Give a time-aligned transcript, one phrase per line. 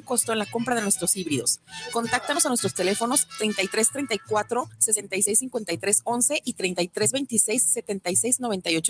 [0.00, 1.60] costo en la compra de nuestros híbridos.
[1.92, 8.38] Contáctanos a nuestros teléfonos 3334 6653 11 y 3326 76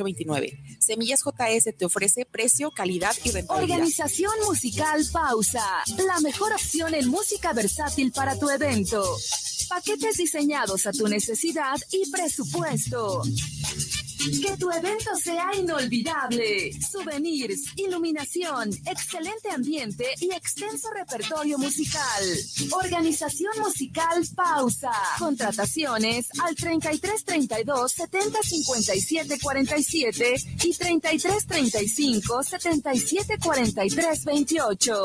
[0.05, 0.59] 29.
[0.79, 3.77] Semillas JS te ofrece precio, calidad y rentabilidad.
[3.79, 5.65] Organización musical Pausa,
[6.07, 9.05] la mejor opción en música versátil para tu evento.
[9.69, 13.23] Paquetes diseñados a tu necesidad y presupuesto.
[14.27, 16.73] Que tu evento sea inolvidable.
[16.83, 22.25] Souvenirs, iluminación, excelente ambiente y extenso repertorio musical.
[22.73, 24.91] Organización musical Pausa.
[25.19, 30.35] Contrataciones al 3332 70 57 47
[30.65, 35.05] y 3335 77 43 28.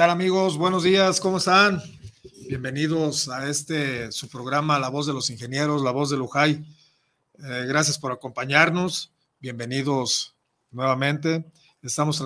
[0.00, 0.56] tal amigos?
[0.56, 1.82] Buenos días, ¿cómo están?
[2.48, 6.64] Bienvenidos a este su programa La Voz de los Ingenieros, La Voz de Lujay.
[7.38, 9.12] Eh, gracias por acompañarnos.
[9.40, 10.34] Bienvenidos
[10.70, 11.44] nuevamente.
[11.82, 12.24] Estamos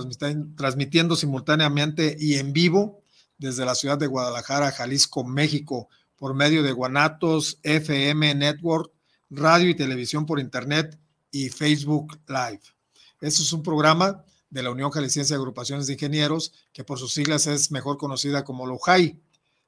[0.56, 3.02] transmitiendo simultáneamente y en vivo
[3.38, 8.92] desde la ciudad de Guadalajara, Jalisco, México, por medio de Guanatos FM Network,
[9.30, 10.96] radio y televisión por internet
[11.32, 12.60] y Facebook Live.
[13.20, 14.24] Este es un programa
[14.54, 18.44] de la Unión Jalisciense de Agrupaciones de Ingenieros, que por sus siglas es mejor conocida
[18.44, 19.20] como LOJAI,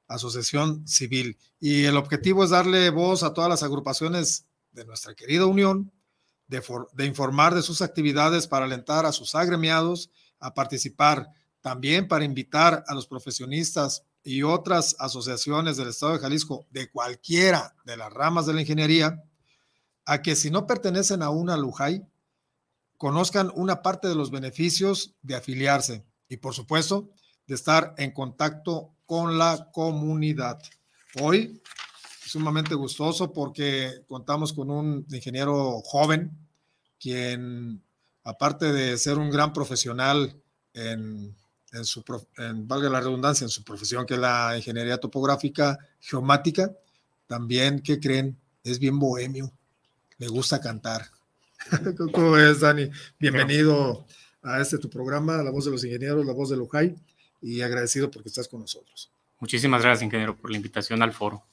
[0.07, 1.37] Asociación Civil.
[1.59, 5.91] Y el objetivo es darle voz a todas las agrupaciones de nuestra querida Unión,
[6.47, 10.09] de, de informar de sus actividades para alentar a sus agremiados
[10.39, 16.65] a participar, también para invitar a los profesionistas y otras asociaciones del Estado de Jalisco,
[16.71, 19.21] de cualquiera de las ramas de la ingeniería,
[20.05, 22.07] a que si no pertenecen a una LUJAI,
[22.97, 27.09] conozcan una parte de los beneficios de afiliarse y, por supuesto,
[27.45, 30.59] de estar en contacto con la comunidad.
[31.21, 31.61] Hoy,
[32.25, 36.31] sumamente gustoso porque contamos con un ingeniero joven,
[36.99, 37.81] quien,
[38.23, 40.35] aparte de ser un gran profesional
[40.73, 41.35] en,
[41.83, 42.03] su,
[42.37, 46.71] en, valga la redundancia, en su profesión, que es la ingeniería topográfica geomática,
[47.27, 48.37] también, ¿qué creen?
[48.63, 49.51] Es bien bohemio,
[50.17, 51.16] le gusta cantar.
[52.13, 52.89] ¿Cómo ves, Dani?
[53.19, 54.05] Bienvenido
[54.41, 56.95] a este tu programa, La Voz de los Ingenieros, La Voz de Lujay,
[57.41, 59.11] y agradecido porque estás con nosotros.
[59.39, 61.43] Muchísimas gracias, ingeniero, por la invitación al foro.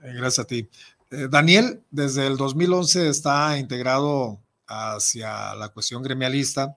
[0.00, 0.68] Eh, gracias a ti.
[1.10, 6.76] Eh, Daniel, desde el 2011 está integrado hacia la cuestión gremialista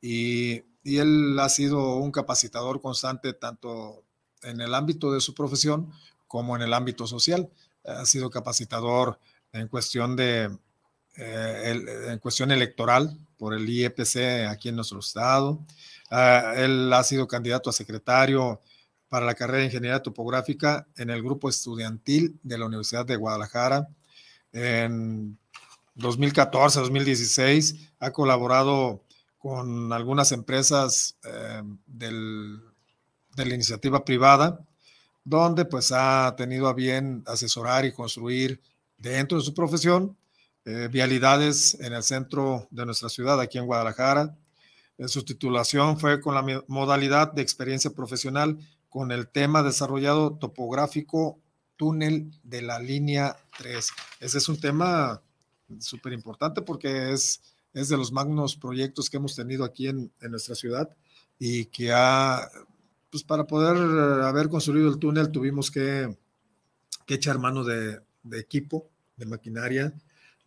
[0.00, 4.02] y, y él ha sido un capacitador constante tanto
[4.42, 5.90] en el ámbito de su profesión
[6.26, 7.48] como en el ámbito social.
[7.84, 9.18] Ha sido capacitador
[9.52, 10.50] en cuestión de
[11.16, 15.60] eh, en cuestión electoral por el IEPC aquí en nuestro estado.
[16.10, 18.60] Ah, él ha sido candidato a secretario
[19.08, 23.88] para la carrera de Ingeniería Topográfica en el grupo estudiantil de la Universidad de Guadalajara.
[24.52, 25.38] En,
[25.96, 29.02] 2014, 2016, ha colaborado
[29.38, 32.60] con algunas empresas eh, del,
[33.34, 34.60] de la iniciativa privada,
[35.24, 38.60] donde pues ha tenido a bien asesorar y construir
[38.98, 40.16] dentro de su profesión
[40.68, 44.36] eh, vialidades en el centro de nuestra ciudad, aquí en Guadalajara.
[44.98, 48.58] Eh, su titulación fue con la modalidad de experiencia profesional
[48.88, 51.38] con el tema desarrollado topográfico
[51.76, 53.90] túnel de la línea 3.
[54.18, 55.22] Ese es un tema
[55.78, 57.42] súper importante porque es,
[57.72, 60.90] es de los magnos proyectos que hemos tenido aquí en, en nuestra ciudad
[61.38, 62.50] y que ha,
[63.12, 63.76] pues para poder
[64.24, 66.12] haber construido el túnel tuvimos que,
[67.06, 69.94] que echar mano de, de, equipo, de maquinaria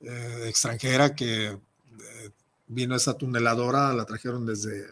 [0.02, 2.30] eh, extranjera que eh,
[2.68, 4.88] vino esa tuneladora, la trajeron desde,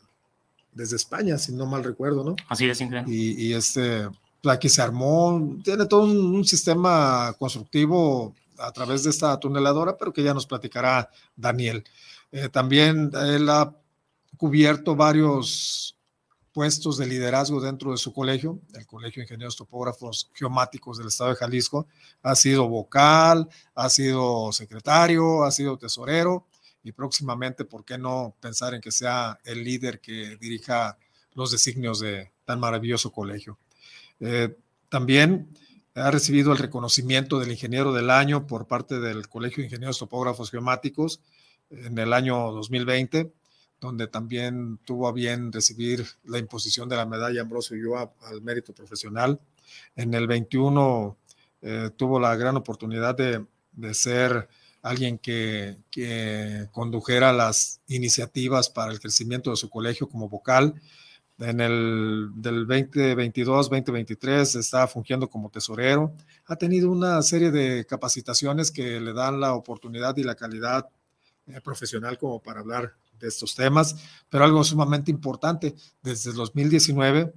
[0.74, 2.36] desde España, si no mal recuerdo, ¿no?
[2.48, 3.13] Así es, increíble.
[3.13, 4.07] Y, y este,
[4.45, 10.13] aquí se armó, tiene todo un, un, sistema constructivo a través de esta tuneladora, pero
[10.13, 11.83] que ya nos platicará Daniel.
[12.31, 13.74] Eh, también él ha
[14.38, 15.96] cubierto varios
[16.57, 21.30] puestos de liderazgo dentro de su colegio, el Colegio de Ingenieros Topógrafos Geomáticos del Estado
[21.30, 21.86] de Jalisco.
[22.24, 26.48] Ha sido vocal, ha sido secretario, ha sido tesorero
[26.83, 30.98] y próximamente, ¿por qué no pensar en que sea el líder que dirija
[31.36, 33.59] los designios de tan maravilloso colegio?
[34.19, 34.57] Eh,
[34.89, 35.56] también
[35.94, 40.50] ha recibido el reconocimiento del ingeniero del año por parte del Colegio de Ingenieros Topógrafos
[40.50, 41.21] Geomáticos
[41.69, 43.31] en el año 2020,
[43.79, 48.74] donde también tuvo a bien recibir la imposición de la medalla Ambrosio Ulloa al mérito
[48.74, 49.39] profesional.
[49.95, 51.18] En el 21
[51.62, 54.47] eh, tuvo la gran oportunidad de, de ser
[54.81, 60.75] alguien que, que, condujera las iniciativas para el crecimiento de su colegio como vocal
[61.39, 66.13] en el del 2022, 2023 está fungiendo como tesorero.
[66.47, 70.89] Ha tenido una serie de capacitaciones que le dan la oportunidad y la calidad
[71.45, 73.96] eh, profesional como para hablar de estos temas,
[74.30, 77.34] pero algo sumamente importante, desde 2019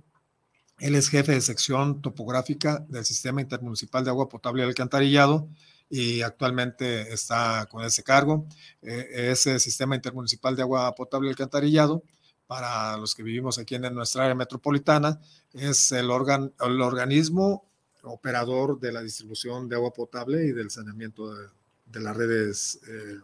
[0.79, 5.49] él es jefe de sección topográfica del Sistema Intermunicipal de Agua Potable y Alcantarillado
[5.91, 8.47] y actualmente está con ese cargo.
[8.81, 12.03] Eh, ese Sistema Intermunicipal de Agua Potable y Alcantarillado
[12.50, 15.21] para los que vivimos aquí en nuestra área metropolitana,
[15.53, 17.65] es el, organ, el organismo
[18.03, 21.47] operador de la distribución de agua potable y del saneamiento de,
[21.87, 23.21] de las redes eh,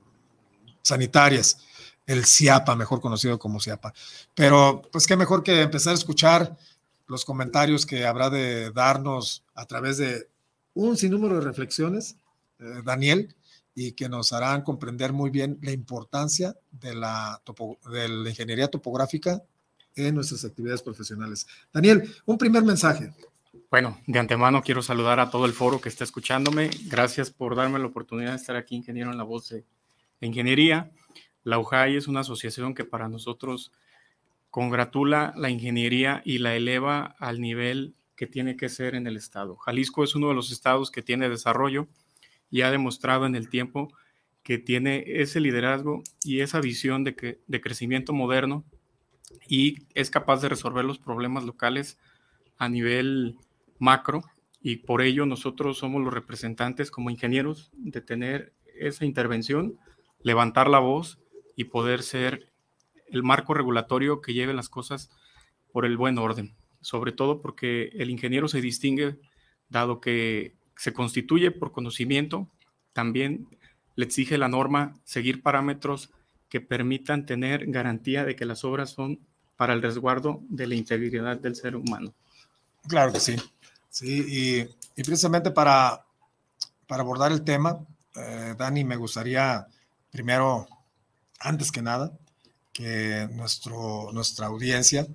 [0.81, 1.59] sanitarias,
[2.07, 3.93] el CIAPA, mejor conocido como CIAPA.
[4.35, 6.57] Pero pues qué mejor que empezar a escuchar
[7.07, 10.29] los comentarios que habrá de darnos a través de
[10.75, 12.17] un sinnúmero de reflexiones,
[12.59, 13.35] eh, Daniel,
[13.75, 17.43] y que nos harán comprender muy bien la importancia de la,
[17.93, 19.43] de la ingeniería topográfica
[19.95, 21.47] en nuestras actividades profesionales.
[21.73, 23.13] Daniel, un primer mensaje.
[23.71, 26.71] Bueno, de antemano quiero saludar a todo el foro que está escuchándome.
[26.85, 29.65] Gracias por darme la oportunidad de estar aquí, ingeniero, en la voz de
[30.21, 30.91] ingeniería.
[31.47, 33.71] La UJAI es una asociación que para nosotros
[34.51, 39.55] congratula la ingeniería y la eleva al nivel que tiene que ser en el Estado.
[39.55, 41.87] Jalisco es uno de los estados que tiene desarrollo
[42.51, 43.95] y ha demostrado en el tiempo
[44.43, 48.65] que tiene ese liderazgo y esa visión de, que, de crecimiento moderno
[49.49, 51.97] y es capaz de resolver los problemas locales
[52.59, 53.39] a nivel
[53.79, 54.25] macro
[54.61, 59.79] y por ello nosotros somos los representantes como ingenieros de tener esa intervención,
[60.23, 61.21] levantar la voz
[61.57, 62.53] y poder ser
[63.09, 65.11] el marco regulatorio que lleve las cosas
[65.73, 69.19] por el buen orden, sobre todo porque el ingeniero se distingue
[69.69, 72.49] dado que se constituye por conocimiento,
[72.93, 73.49] también
[73.97, 76.11] le exige la norma seguir parámetros
[76.49, 79.21] que permitan tener garantía de que las obras son
[79.57, 82.15] para el resguardo de la integridad del ser humano.
[82.87, 83.37] Claro que sí.
[83.89, 86.05] Sí, y, y precisamente para,
[86.87, 87.79] para abordar el tema,
[88.15, 89.67] eh, Dani, me gustaría
[90.11, 90.67] primero,
[91.41, 92.17] antes que nada,
[92.73, 95.07] que nuestro, nuestra audiencia,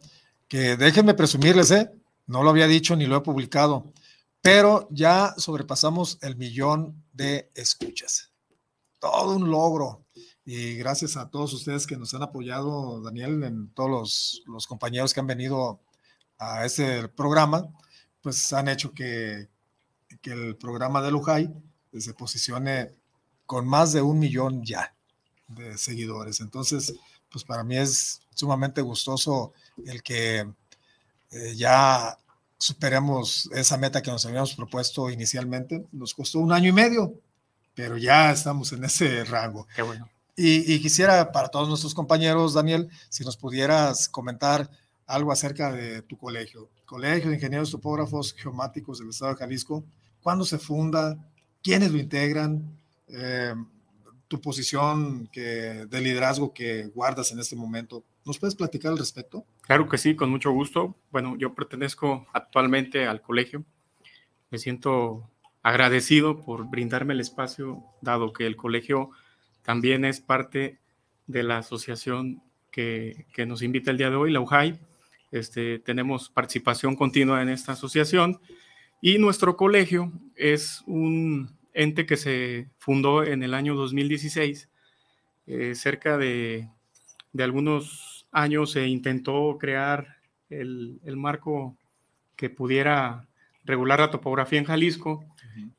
[0.48, 1.92] que déjenme presumirles, ¿eh?
[2.28, 3.94] no lo había dicho ni lo he publicado,
[4.42, 8.32] pero ya sobrepasamos el millón de escuchas.
[9.00, 10.06] Todo un logro.
[10.44, 15.14] Y gracias a todos ustedes que nos han apoyado, Daniel, en todos los, los compañeros
[15.14, 15.80] que han venido
[16.40, 17.70] a este programa,
[18.22, 19.50] pues han hecho que,
[20.22, 21.50] que el programa de Lujay
[21.94, 22.96] se posicione
[23.46, 24.96] con más de un millón ya
[25.56, 26.40] de seguidores.
[26.42, 26.94] Entonces,
[27.32, 29.54] pues para mí es sumamente gustoso
[29.86, 30.48] el que
[31.32, 32.18] eh, ya
[32.58, 35.86] superemos esa meta que nos habíamos propuesto inicialmente.
[35.92, 37.14] Nos costó un año y medio,
[37.74, 39.68] pero ya estamos en ese rango.
[39.76, 40.10] Qué bueno.
[40.36, 44.70] Y, y, quisiera para todos nuestros compañeros, Daniel, si nos pudieras comentar
[45.06, 49.86] algo acerca de tu colegio, Colegio de Ingenieros Topógrafos Geomáticos del Estado de Jalisco,
[50.22, 51.18] cuándo se funda,
[51.64, 52.78] quiénes lo integran,
[53.08, 53.54] eh,
[54.32, 58.06] tu posición que, de liderazgo que guardas en este momento.
[58.26, 59.44] ¿Nos puedes platicar al respecto?
[59.60, 60.96] Claro que sí, con mucho gusto.
[61.12, 63.66] Bueno, yo pertenezco actualmente al colegio.
[64.50, 65.30] Me siento
[65.62, 69.10] agradecido por brindarme el espacio, dado que el colegio
[69.64, 70.80] también es parte
[71.28, 74.80] de la asociación que, que nos invita el día de hoy, la UJAI.
[75.32, 78.40] Este, tenemos participación continua en esta asociación
[79.02, 84.70] y nuestro colegio es un ente que se fundó en el año 2016.
[85.48, 86.70] Eh, cerca de,
[87.34, 90.18] de, algunos años se intentó crear
[90.50, 91.78] el, el, marco
[92.36, 93.28] que pudiera
[93.64, 95.26] regular la topografía en Jalisco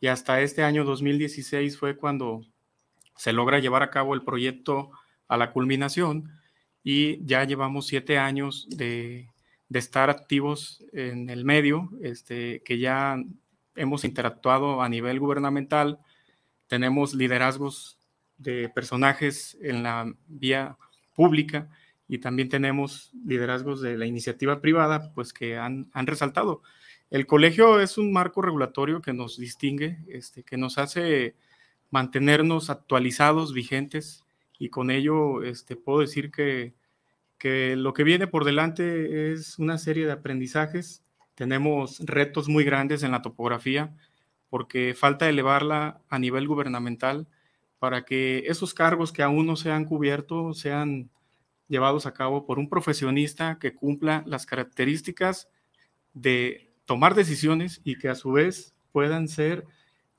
[0.01, 2.45] y hasta este año 2016 fue cuando
[3.17, 4.91] se logra llevar a cabo el proyecto
[5.29, 6.31] a la culminación
[6.85, 9.29] y ya llevamos siete años de,
[9.69, 13.17] de estar activos en el medio, este, que ya
[13.75, 15.99] hemos interactuado a nivel gubernamental,
[16.67, 17.99] tenemos liderazgos
[18.39, 20.77] de personajes en la vía
[21.15, 21.69] pública
[22.09, 26.63] y también tenemos liderazgos de la iniciativa privada, pues que han, han resaltado.
[27.11, 31.37] El colegio es un marco regulatorio que nos distingue, este, que nos hace
[31.91, 34.25] mantenernos actualizados, vigentes,
[34.59, 36.75] y con ello este, puedo decir que
[37.43, 41.03] que lo que viene por delante es una serie de aprendizajes.
[41.35, 43.95] Tenemos retos muy grandes en la topografía
[44.51, 47.27] porque falta elevarla a nivel gubernamental
[47.79, 51.11] para que esos cargos que aún no se han cubierto sean
[51.69, 55.49] llevados a cabo por un profesionista que cumpla las características
[56.13, 59.65] de tomar decisiones y que a su vez puedan ser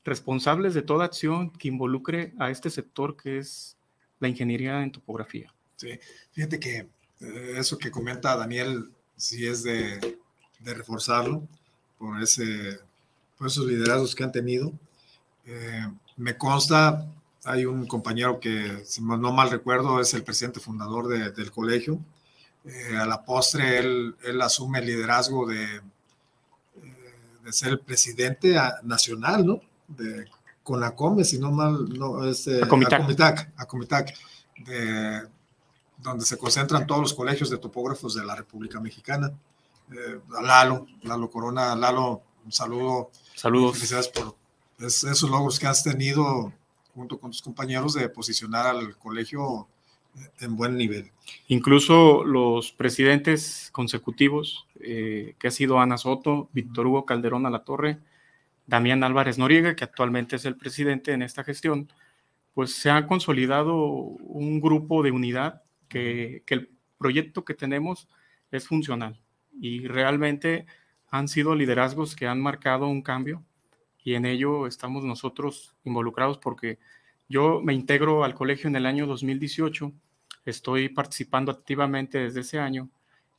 [0.03, 3.77] responsables de toda acción que involucre a este sector que es
[4.19, 5.53] la ingeniería en topografía.
[5.75, 5.99] Sí,
[6.31, 6.77] fíjate que
[7.21, 10.17] eh, eso que comenta Daniel, si es de,
[10.65, 11.43] reforzarlo
[11.97, 12.79] por, ese,
[13.37, 14.71] por esos liderazgos que han tenido.
[15.45, 17.07] Eh, me consta,
[17.43, 21.99] hay un compañero que, si no mal recuerdo, es el presidente fundador del colegio.
[22.65, 25.81] Eh, a la postre, él, él, asume el liderazgo de,
[27.43, 29.61] de ser el presidente nacional, ¿no?
[29.87, 30.25] De
[30.63, 34.13] CONACOME, si no mal, no, este, Acomitac, Acomitac,
[34.65, 35.23] de,
[35.97, 39.31] donde se concentran todos los colegios de topógrafos de la República Mexicana.
[39.93, 43.11] Eh, a Lalo, Lalo Corona, Lalo, un saludo.
[43.35, 43.75] Saludos.
[43.75, 44.35] Felicidades por
[44.79, 46.51] esos logros que has tenido
[46.93, 49.67] junto con tus compañeros de posicionar al colegio
[50.39, 51.11] en buen nivel.
[51.47, 57.63] Incluso los presidentes consecutivos, eh, que ha sido Ana Soto, Víctor Hugo Calderón a la
[57.63, 57.99] Torre,
[58.67, 61.91] Damián Álvarez Noriega, que actualmente es el presidente en esta gestión,
[62.53, 68.07] pues se ha consolidado un grupo de unidad que, el proyecto que tenemos
[68.51, 69.19] es funcional
[69.59, 70.65] y realmente
[71.09, 73.43] han sido liderazgos que han marcado un cambio
[74.03, 76.79] y en ello estamos nosotros involucrados porque
[77.29, 79.91] yo me integro al colegio en el año 2018,
[80.45, 82.89] estoy participando activamente desde ese año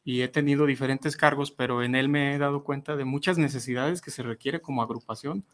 [0.05, 4.01] y he tenido diferentes cargos, pero en él me he dado cuenta de muchas necesidades
[4.01, 5.45] que se requiere como agrupación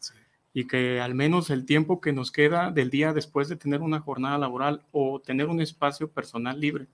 [0.53, 3.99] y que al menos el tiempo que nos queda del día después de tener una
[3.99, 6.87] jornada laboral o tener un espacio personal libre,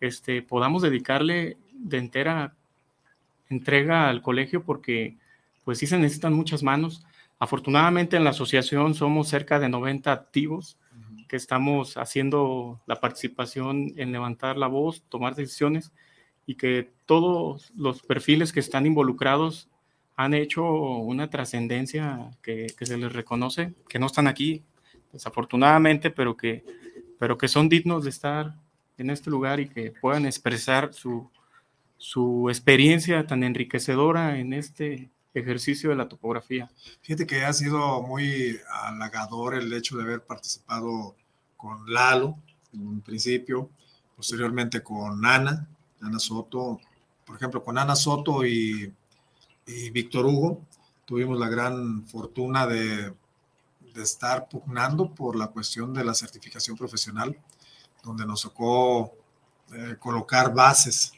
[0.00, 2.54] este, podamos dedicarle de entera
[3.52, 5.16] entrega al colegio porque
[5.64, 7.04] pues sí se necesitan muchas manos.
[7.38, 10.78] Afortunadamente en la asociación somos cerca de 90 activos
[11.28, 15.92] que estamos haciendo la participación en levantar la voz, tomar decisiones
[16.46, 19.68] y que todos los perfiles que están involucrados
[20.14, 24.62] han hecho una trascendencia que, se les reconoce, que no están aquí,
[25.12, 26.64] desafortunadamente, pero que,
[27.18, 28.54] pero que son dignos de estar
[28.98, 31.30] en este lugar y que puedan expresar su,
[32.02, 36.68] su experiencia tan enriquecedora en este ejercicio de la topografía.
[37.00, 41.14] Fíjate que ha sido muy halagador el hecho de haber participado
[41.56, 42.36] con Lalo
[42.72, 43.70] en un principio,
[44.16, 45.68] posteriormente con Ana,
[46.00, 46.80] Ana Soto,
[47.24, 48.92] por ejemplo, con Ana Soto y
[49.66, 50.60] y Víctor Hugo.
[51.04, 53.14] Tuvimos la gran fortuna de,
[53.94, 57.36] de, estar pugnando por la cuestión de la certificación profesional,
[58.02, 59.12] donde nos tocó
[59.72, 61.12] eh, colocar bases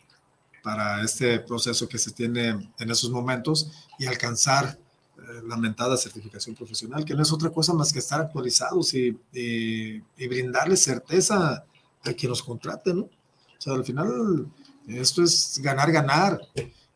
[0.65, 4.79] para este proceso que se tiene en esos momentos y alcanzar
[5.19, 9.17] eh, la mentada certificación profesional, que no es otra cosa más que estar actualizados y,
[9.33, 11.65] y, y brindarle certeza
[12.03, 13.03] a quien nos contrate, ¿no?
[13.03, 13.11] O
[13.59, 14.49] sea, al final
[14.89, 16.41] esto es ganar, ganar.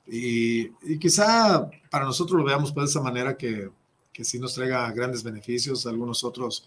[0.07, 3.71] Y, quizá para nosotros lo veamos pues, de esa manera que,
[4.13, 6.67] que sí nos traiga grandes beneficios, algunos otros,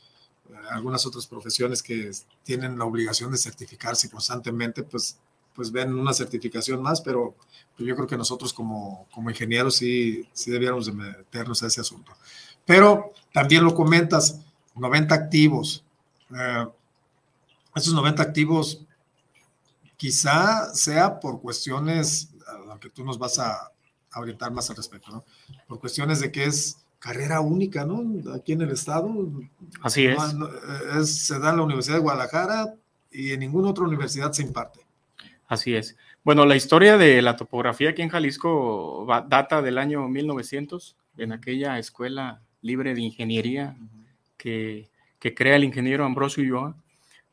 [0.49, 2.11] eh, algunas otras profesiones que
[2.43, 5.17] tienen la obligación de certificarse constantemente, pues,
[5.55, 7.35] pues ven una certificación más, pero
[7.75, 11.81] pues yo creo que nosotros como, como ingenieros sí, sí debiéramos de meternos a ese
[11.81, 12.11] asunto.
[12.65, 14.39] Pero también lo comentas,
[14.75, 15.83] 90 activos.
[16.35, 16.67] Eh,
[17.75, 18.85] esos 90 activos
[19.97, 22.29] quizá sea por cuestiones,
[22.69, 23.71] aunque tú nos vas a,
[24.15, 25.23] orientar más al respecto, ¿no?
[25.69, 28.03] Por cuestiones de que es carrera única, ¿no?
[28.33, 29.09] Aquí en el estado.
[29.81, 30.17] Así es.
[30.97, 31.27] es.
[31.27, 32.75] Se da en la Universidad de Guadalajara
[33.09, 34.80] y en ninguna otra universidad se imparte.
[35.51, 35.97] Así es.
[36.23, 41.77] Bueno, la historia de la topografía aquí en Jalisco data del año 1900, en aquella
[41.77, 43.75] escuela libre de ingeniería
[44.37, 44.89] que,
[45.19, 46.77] que crea el ingeniero Ambrosio Ulloa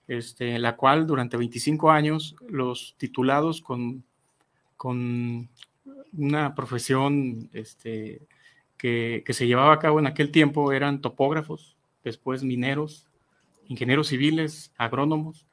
[0.08, 4.02] este, la cual durante 25 años los titulados con,
[4.76, 5.48] con
[6.16, 8.22] una profesión este,
[8.78, 13.06] que, se llevaba a cabo en aquel tiempo eran topógrafos, después mineros,
[13.68, 15.46] ingenieros civiles, agrónomos,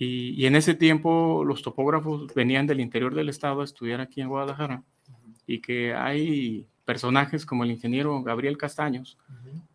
[0.00, 4.20] y, y, en ese tiempo los topógrafos venían del interior del estado a estudiar aquí
[4.20, 4.82] en Guadalajara,
[5.46, 9.16] y que hay personajes como el ingeniero Gabriel Castaños,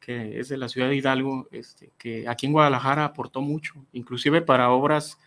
[0.02, 4.42] que es de la ciudad de Hidalgo, este, que aquí en Guadalajara aportó mucho, inclusive
[4.42, 5.18] para obras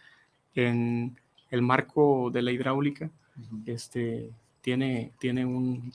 [0.54, 1.18] en
[1.50, 3.10] el marco de la hidráulica,
[3.64, 4.28] este,
[4.60, 5.92] tiene, tiene un,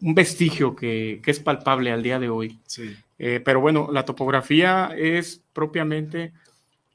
[0.00, 2.58] un vestigio que, que, es palpable al día de hoy.
[3.18, 6.32] Eh, pero bueno, la topografía es propiamente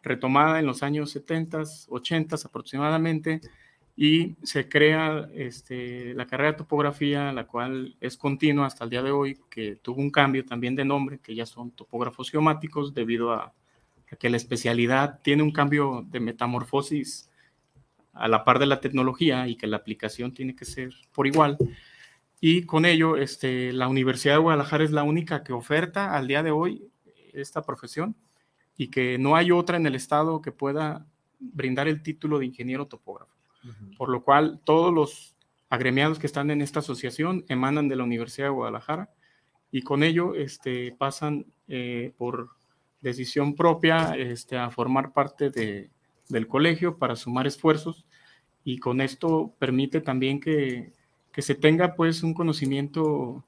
[0.03, 3.41] retomada en los años 70, 80 aproximadamente,
[3.99, 9.01] y se crea este, la carrera de topografía, la cual es continua hasta el día
[9.01, 13.33] de hoy, que tuvo un cambio también de nombre, que ya son topógrafos geomáticos, debido
[13.33, 13.53] a,
[14.19, 17.31] que la especialidad tiene un cambio de metamorfosis
[18.13, 21.57] a la par de la tecnología y que la aplicación tiene que ser por igual.
[22.39, 26.43] Y con ello, este, la Universidad de Guadalajara es la única que oferta al día
[26.43, 26.87] de hoy
[27.33, 28.15] esta profesión
[28.77, 31.05] y que no hay otra en el estado que pueda
[31.39, 33.33] brindar el título de ingeniero topógrafo.
[33.97, 35.35] Por lo cual todos los
[35.69, 39.09] agremiados que están en esta asociación emanan de la Universidad de Guadalajara
[39.71, 42.51] y con ello este, pasan eh, por
[43.01, 45.89] decisión propia este, a formar parte de,
[46.29, 48.05] del colegio para sumar esfuerzos
[48.63, 50.93] y con esto permite también que,
[51.33, 53.43] que se tenga pues un conocimiento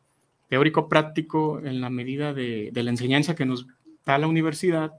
[0.49, 3.67] teórico práctico en la medida de, de la enseñanza que nos
[4.05, 4.91] da la universidad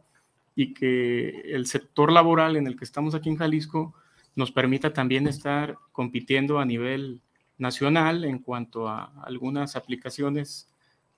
[0.60, 3.94] y que el sector laboral en el que estamos aquí en Jalisco
[4.36, 7.22] nos permita también estar compitiendo a nivel
[7.56, 10.68] nacional en cuanto a algunas aplicaciones,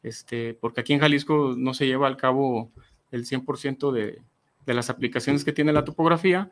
[0.05, 2.71] este, porque aquí en Jalisco no se lleva al cabo
[3.11, 4.23] el 100% de,
[4.65, 6.49] de, las aplicaciones que tiene la topografía,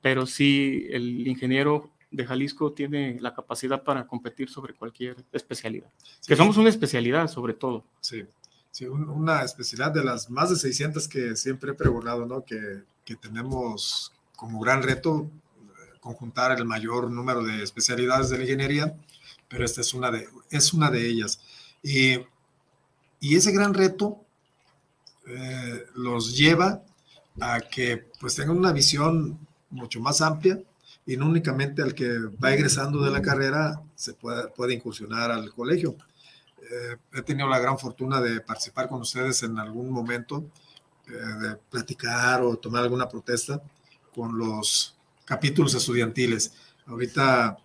[0.00, 5.90] pero sí el ingeniero de Jalisco tiene la capacidad para competir sobre cualquier especialidad.
[6.28, 7.86] Que somos una especialidad sobre todo.
[8.00, 8.22] Sí,
[8.70, 12.44] sí una especialidad de las más de 600 que siempre he pregonado, ¿no?
[12.44, 15.30] Que, que tenemos como gran reto
[16.00, 18.96] conjuntar el mayor número de especialidades de la ingeniería,
[19.48, 21.40] pero esta es una de, es una de ellas.
[21.82, 22.18] Y,
[23.20, 24.18] y ese gran reto
[25.26, 26.82] eh, los lleva
[27.40, 29.38] a que pues tengan una visión
[29.70, 30.60] mucho más amplia
[31.06, 35.52] y no únicamente al que va egresando de la carrera se puede, puede incursionar al
[35.52, 35.96] colegio.
[36.62, 40.44] Eh, he tenido la gran fortuna de participar con ustedes en algún momento,
[41.08, 43.62] eh, de platicar o tomar alguna protesta
[44.14, 46.54] con los capítulos estudiantiles.
[46.86, 47.56] Ahorita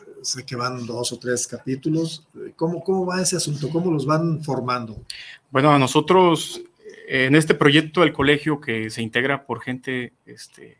[0.00, 2.26] eh, sé que van dos o tres capítulos.
[2.56, 3.70] ¿Cómo, cómo va ese asunto?
[3.70, 5.02] ¿Cómo los van formando?
[5.50, 6.62] Bueno, a nosotros
[7.08, 10.78] en este proyecto del colegio que se integra por gente este,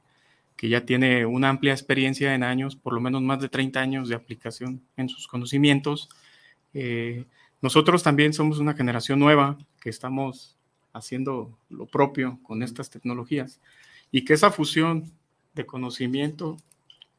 [0.57, 4.09] que ya tiene una amplia experiencia en años, por lo menos más de 30 años
[4.09, 6.09] de aplicación en sus conocimientos.
[6.75, 7.25] Eh,
[7.63, 10.57] nosotros también somos una generación nueva que estamos
[10.93, 13.61] haciendo lo propio con estas tecnologías
[14.11, 15.13] y que esa fusión
[15.55, 16.57] de conocimiento,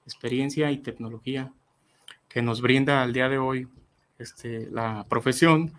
[0.05, 1.51] experiencia y tecnología
[2.29, 3.67] que nos brinda al día de hoy
[4.19, 5.73] este, la profesión,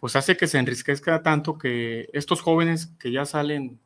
[0.00, 3.78] pues hace que se enriquezca tanto que estos jóvenes que ya salen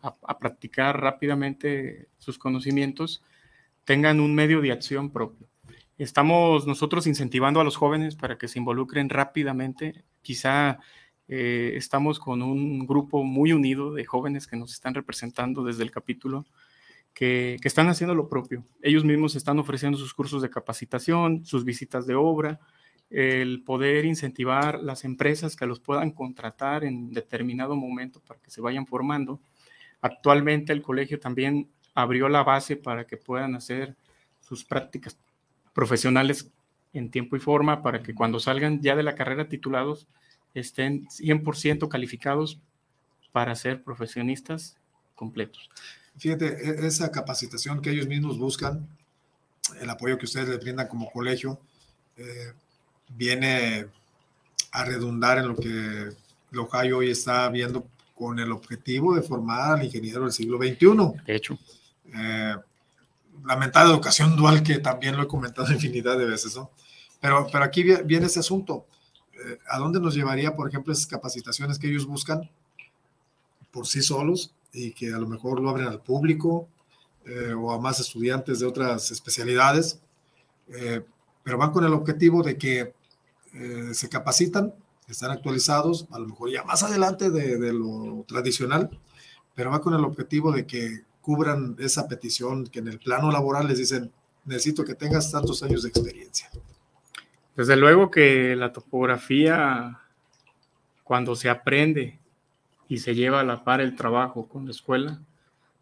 [0.00, 3.22] a, practicar rápidamente sus conocimientos
[3.84, 5.48] tengan un medio de acción propio.
[5.96, 10.04] Estamos nosotros incentivando a los jóvenes para que se involucren rápidamente.
[10.22, 10.80] Quizá
[11.28, 15.92] eh, estamos con un grupo muy unido de jóvenes que nos están representando desde el
[15.92, 16.46] capítulo
[17.14, 18.64] que, están haciendo lo propio.
[18.82, 22.58] Ellos mismos están ofreciendo sus cursos de capacitación, sus visitas de obra,
[23.08, 28.60] el poder incentivar las empresas que los puedan contratar en determinado momento para que se
[28.60, 29.40] vayan formando.
[30.00, 33.96] Actualmente el colegio también abrió la base para que puedan hacer
[34.40, 35.16] sus prácticas
[35.74, 36.48] profesionales
[36.94, 40.06] en tiempo y forma para que cuando salgan ya de la carrera titulados
[40.54, 42.60] estén 100% calificados
[43.32, 44.76] para ser profesionistas
[45.16, 45.68] completos.
[46.16, 48.88] Fíjate, e, esa capacitación que ellos mismos buscan,
[49.80, 51.58] el apoyo que ustedes les brindan como colegio,
[52.16, 52.52] eh,
[53.08, 53.86] viene
[54.70, 56.12] a redundar en lo que
[56.56, 61.24] Ohio hoy está viendo con el objetivo de formar al ingeniero del siglo XXI.
[61.26, 61.58] De hecho.
[62.14, 62.54] Eh,
[63.44, 66.70] la mentada educación dual, que también lo he comentado infinidad de veces, ¿no?
[67.20, 68.86] Pero, pero aquí viene ese asunto.
[69.32, 72.50] Eh, ¿A dónde nos llevaría, por ejemplo, esas capacitaciones que ellos buscan
[73.70, 76.68] por sí solos y que a lo mejor lo abren al público
[77.24, 80.00] eh, o a más estudiantes de otras especialidades?
[81.42, 82.94] pero van con el objetivo de que
[83.92, 84.72] se capacitan
[85.08, 88.90] están actualizados, a lo mejor ya más adelante de, lo tradicional,
[89.54, 93.66] pero va con el objetivo de que cubran esa petición que en el plano laboral
[93.66, 94.12] les dicen,
[94.44, 96.50] necesito que tengas tantos años de experiencia.
[97.56, 100.00] Desde luego que la topografía,
[101.02, 102.18] cuando se aprende
[102.88, 105.20] y se lleva a la par el trabajo con la escuela,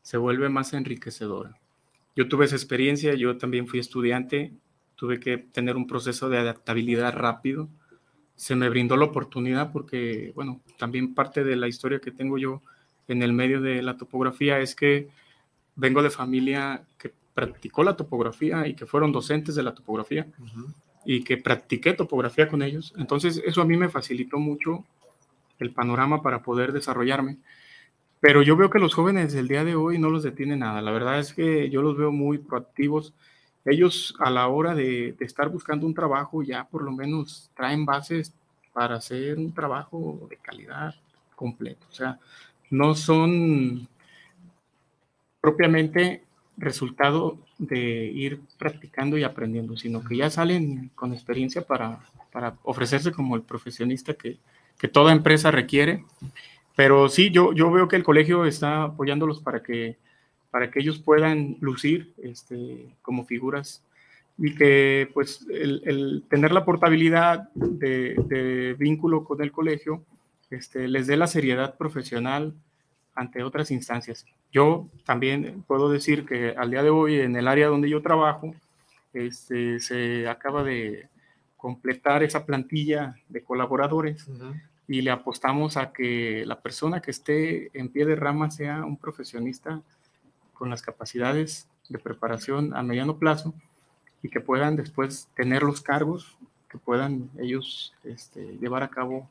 [0.02, 1.58] se vuelve más enriquecedora.
[2.14, 4.52] Yo tuve esa experiencia, yo también fui estudiante,
[4.94, 7.68] tuve que tener un proceso de adaptabilidad rápido
[8.42, 12.62] se me brindó la oportunidad porque, bueno, también parte de la historia que tengo yo
[13.08, 15.08] en el medio de la topografía es que
[15.76, 20.26] vengo de familia que practicó la topografía y que fueron docentes de la topografía
[21.04, 22.92] y que practiqué topografía con ellos.
[22.96, 24.84] Entonces, eso a mí me facilitó mucho
[25.58, 27.38] el panorama para poder desarrollarme.
[28.20, 30.80] Pero yo veo que los jóvenes del día de hoy no los detiene nada.
[30.80, 33.14] La verdad es que yo los veo muy proactivos
[33.64, 38.32] ellos a la hora de, estar buscando un trabajo ya por lo menos traen bases
[38.72, 40.94] para hacer un trabajo de calidad
[41.36, 41.86] completo.
[41.90, 42.18] O sea,
[42.70, 43.86] no son
[45.42, 46.22] propiamente
[46.56, 52.00] resultado de ir practicando y aprendiendo, sino que ya salen con experiencia para,
[52.32, 54.38] para ofrecerse como el profesionista que,
[54.78, 56.04] que, toda empresa requiere.
[56.76, 59.98] Pero sí, yo, yo veo que el colegio está apoyándolos para que
[60.52, 63.82] para que ellos puedan lucir este, como figuras
[64.36, 70.04] y que pues el, tener la portabilidad de, vínculo con el colegio
[70.50, 72.54] este, les dé la seriedad profesional
[73.14, 74.26] ante otras instancias.
[74.52, 78.54] Yo también puedo decir que al día de hoy en el área donde yo trabajo
[79.12, 81.08] este, se acaba de
[81.56, 84.26] completar esa plantilla de colaboradores
[84.88, 88.96] y le apostamos a que la persona que esté en pie de rama sea un
[88.96, 89.80] profesionista
[90.54, 93.54] con las capacidades de preparación a mediano plazo
[94.22, 96.36] y que puedan después tener los cargos
[96.68, 99.28] que puedan ellos este, llevar a cabo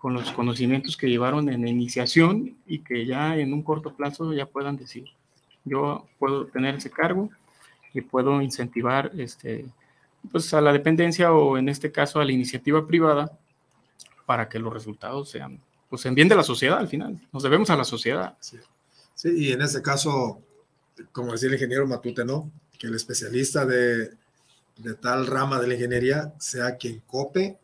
[0.00, 4.46] con los conocimientos que llevaron en iniciación y que ya en un corto plazo ya
[4.46, 5.04] puedan decir,
[5.66, 7.28] yo puedo tener ese cargo
[7.92, 9.66] y puedo incentivar este,
[10.32, 13.38] pues a la dependencia o en este caso a la iniciativa privada
[14.24, 15.60] para que los resultados sean
[15.90, 17.20] pues en bien de la sociedad al final.
[17.30, 18.38] Nos debemos a la sociedad.
[18.40, 18.56] Sí,
[19.14, 20.40] sí y en este caso
[21.12, 22.50] como decía el ingeniero Matute, ¿no?
[22.78, 24.12] Que el especialista de,
[24.78, 27.58] de tal rama de la ingeniería sea quien cope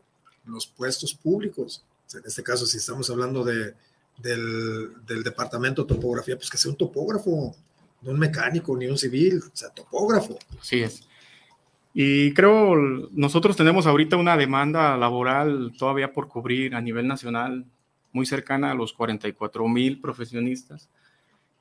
[0.44, 1.82] los puestos públicos.
[2.14, 3.74] En este caso, si estamos hablando de,
[4.18, 7.54] del, del, departamento de topografía, pues que sea un topógrafo,
[8.02, 10.38] no un mecánico ni un civil, o sea, topógrafo.
[10.60, 11.06] Así es.
[11.98, 12.76] Y creo
[13.12, 17.64] nosotros tenemos ahorita una demanda laboral todavía por cubrir a nivel nacional
[18.12, 20.90] muy cercana a los 44 mil profesionistas.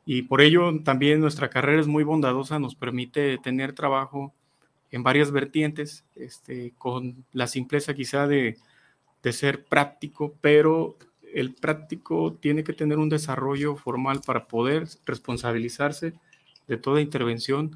[0.06, 4.34] Y por ello también nuestra carrera es muy bondadosa, nos permite tener trabajo
[4.92, 8.58] en varias vertientes, este, con la simpleza quizá de,
[9.26, 11.00] de ser práctico, pero
[11.34, 16.14] el práctico tiene que tener un desarrollo formal para poder responsabilizarse
[16.68, 17.76] de toda intervención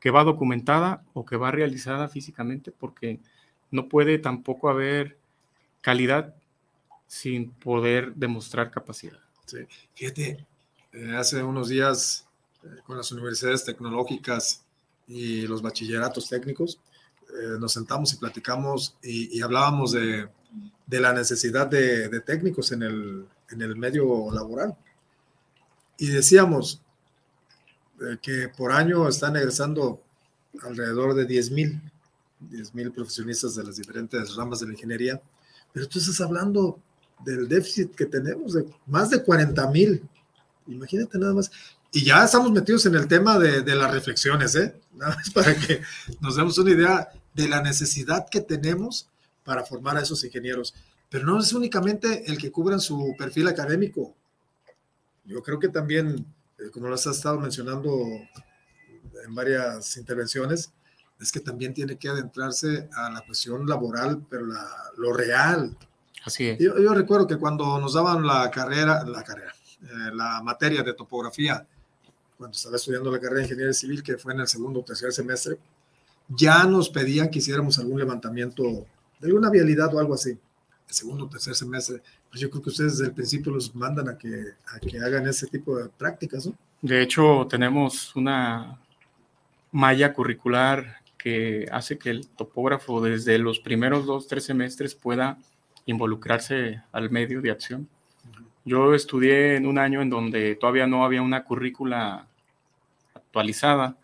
[0.00, 3.20] que va documentada o que va realizada físicamente, porque
[3.70, 5.16] no puede tampoco haber
[5.80, 6.34] calidad
[7.06, 9.18] sin poder demostrar capacidad.
[9.46, 9.60] Sí.
[9.94, 10.44] Fíjate,
[10.92, 12.28] eh, hace unos días
[12.64, 14.62] eh, con las universidades tecnológicas
[15.08, 16.80] y los bachilleratos técnicos,
[17.32, 20.28] eh, nos sentamos y platicamos y, hablábamos de,
[20.86, 24.76] de, la necesidad de, de técnicos en el, en el, medio laboral.
[25.98, 26.82] Y decíamos
[28.20, 30.02] que por año están egresando
[30.62, 31.80] alrededor de 10 mil,
[32.40, 35.20] 10 mil profesionistas de las diferentes ramas de la ingeniería,
[35.72, 36.80] pero tú estás hablando
[37.24, 40.02] del déficit que tenemos de más de 40 mil
[40.66, 41.50] Imagínate nada más.
[41.92, 44.74] Y ya estamos metidos en el tema de, las reflexiones, ¿eh?
[44.94, 45.82] Nada más para que
[46.20, 49.08] nos demos una idea de la necesidad que tenemos
[49.44, 50.74] para formar a esos ingenieros.
[51.08, 54.14] Pero no es únicamente el que cubran su perfil académico.
[55.24, 56.26] Yo creo que también,
[56.58, 57.92] eh, como lo has estado mencionando
[59.24, 60.72] en varias intervenciones,
[61.20, 64.46] es que también tiene que adentrarse a la cuestión laboral, pero
[64.96, 65.76] lo real.
[66.24, 66.58] Así es.
[66.58, 70.94] Yo, yo, recuerdo que cuando nos daban la carrera, la carrera, eh, la materia de
[70.94, 71.64] topografía,
[72.36, 75.12] cuando estaba estudiando la carrera de ingeniería civil, que fue en el segundo o tercer
[75.12, 75.58] semestre,
[76.36, 78.86] ya nos pedían que hiciéramos algún levantamiento
[79.20, 80.38] de alguna vialidad o algo así.
[80.86, 84.18] segundo o tercer semestre, pues yo creo que ustedes desde el principio los mandan a
[84.18, 84.28] que,
[84.66, 86.54] a que hagan ese tipo de prácticas, ¿no?
[86.82, 88.78] De hecho, tenemos una
[89.70, 95.38] malla curricular que hace que el topógrafo desde los primeros dos, tres semestres pueda
[95.86, 97.88] involucrarse al medio de acción.
[98.64, 102.26] Yo estudié en un año en donde todavía no había una currícula
[103.14, 103.96] actualizada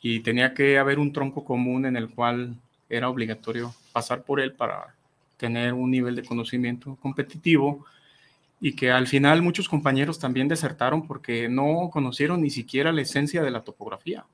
[0.00, 2.56] y tenía que haber un tronco común en el cual
[2.88, 4.94] era obligatorio pasar por él para
[5.36, 7.84] tener un nivel de conocimiento competitivo
[8.60, 13.42] y que al final muchos compañeros también desertaron porque no conocieron ni siquiera la esencia
[13.42, 14.26] de la topografía.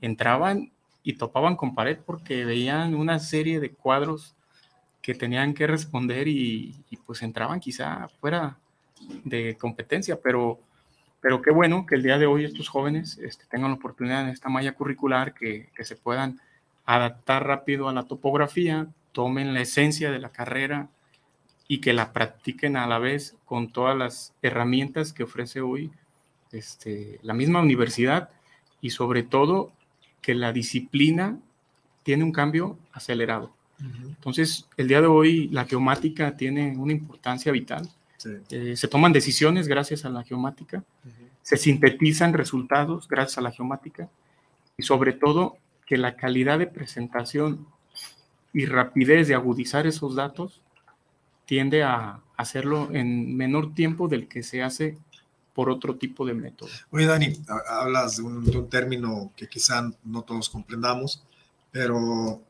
[0.00, 0.70] Entraban
[1.02, 4.34] y topaban con pared porque veían una serie de cuadros
[5.02, 6.74] que tenían que responder y,
[7.06, 8.58] pues entraban quizá fuera
[9.24, 10.58] de competencia, pero,
[11.26, 14.28] pero qué bueno que el día de hoy estos jóvenes este, tengan la oportunidad en
[14.28, 16.40] esta malla curricular que, que se puedan
[16.84, 20.88] adaptar rápido a la topografía, tomen la esencia de la carrera
[21.66, 25.90] y que la practiquen a la vez con todas las herramientas que ofrece hoy
[26.52, 28.30] este, la misma universidad
[28.80, 29.72] y sobre todo
[30.20, 31.40] que la disciplina
[32.04, 33.52] tiene un cambio acelerado.
[33.80, 37.90] Entonces, el día de hoy la geomática tiene una importancia vital.
[38.50, 40.84] Eh, se toman decisiones gracias a la geomática,
[41.42, 44.08] se sintetizan resultados gracias a la geomática
[44.76, 47.66] y sobre todo que la calidad de presentación
[48.52, 50.60] y rapidez de agudizar esos datos
[51.44, 54.98] tiende a hacerlo en menor tiempo del que se hace
[55.54, 56.68] por otro tipo de método.
[56.90, 57.32] Oye, Dani,
[57.68, 61.24] hablas de un, término que quizá no todos comprendamos,
[61.70, 62.42] pero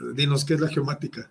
[0.00, 1.30] eh, dinos, ¿qué es la geomática?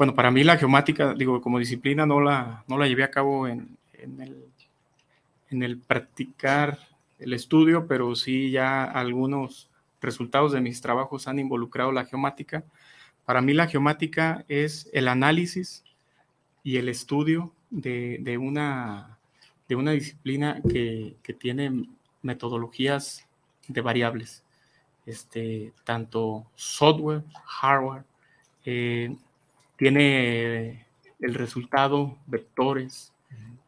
[0.00, 3.46] Bueno, para mí la geomática, digo, como disciplina no la, no la llevé a cabo
[3.46, 6.78] en, en, el, practicar
[7.18, 9.68] el estudio, pero sí ya algunos
[10.00, 12.64] resultados de mis trabajos han involucrado la geomática.
[13.26, 15.84] Para mí la geomática es el análisis
[16.64, 19.18] y el estudio de, una,
[19.68, 21.86] de una disciplina que, tiene
[22.22, 23.28] metodologías
[23.68, 24.44] de variables,
[25.04, 28.04] este, tanto software, hardware,
[28.64, 29.14] eh,
[29.80, 30.84] tiene
[31.20, 33.14] el resultado, vectores,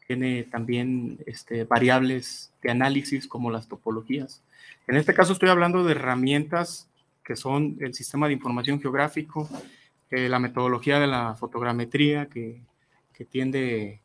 [0.07, 4.42] tiene también este, variables de análisis como las topologías.
[4.87, 6.87] En este caso estoy hablando de herramientas
[7.25, 9.48] que son el sistema de información geográfico,
[10.11, 12.61] eh, la metodología de la fotogrametría, que,
[13.14, 14.01] que, tiende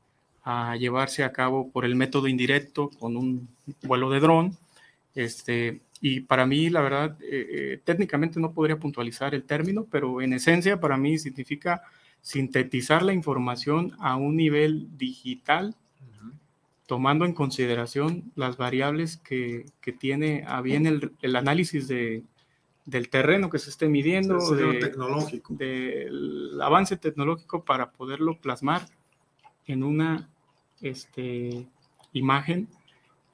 [0.45, 3.49] a llevarse a cabo por el método indirecto con un
[3.83, 4.57] vuelo de dron.
[5.17, 10.21] Este, y para mí, la verdad, eh, eh, técnicamente no podría puntualizar el término, pero
[10.21, 11.81] en esencia para mí significa
[12.21, 15.75] sintetizar la información a un nivel digital,
[16.85, 22.23] tomando en consideración las variables que, que tiene a bien el, el análisis de,
[22.85, 24.37] del terreno que se esté midiendo,
[24.79, 25.55] tecnológico.
[25.55, 28.87] del avance tecnológico para poderlo plasmar
[29.65, 30.29] en una
[30.79, 31.67] este,
[32.13, 32.69] imagen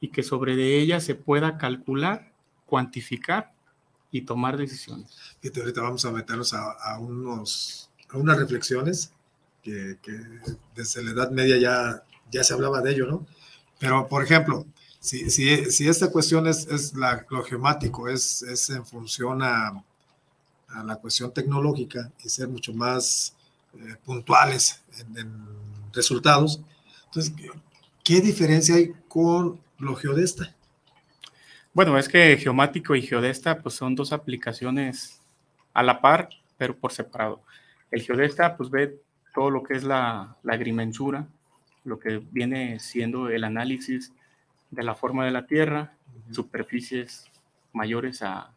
[0.03, 2.33] y que sobre de ella se pueda calcular,
[2.65, 3.53] cuantificar
[4.11, 5.17] y tomar decisiones.
[5.41, 9.13] Y ahorita vamos a meternos a, unos, a unas reflexiones
[9.61, 9.97] que,
[10.75, 13.25] desde la Edad Media ya, ya se hablaba de ello, ¿no?
[13.79, 14.65] Pero, por ejemplo,
[14.99, 19.85] si, si, si esta cuestión es, es la, lo geomático, es, es en función a,
[20.67, 23.37] a, la cuestión tecnológica y ser mucho más
[23.75, 24.81] eh, puntuales
[25.15, 25.47] en,
[25.93, 26.59] resultados,
[27.05, 27.33] entonces,
[28.03, 30.55] ¿qué, diferencia hay con lo geodesta?
[31.73, 35.21] Bueno, es que geomático y geodesta pues son dos aplicaciones
[35.73, 37.41] a la par, pero por separado.
[37.89, 38.99] El geodesta pues ve
[39.33, 41.27] todo lo que es la, la agrimensura,
[41.83, 44.13] lo que viene siendo el análisis
[44.69, 45.93] de la forma de la Tierra,
[46.31, 47.25] superficies
[47.73, 48.51] mayores a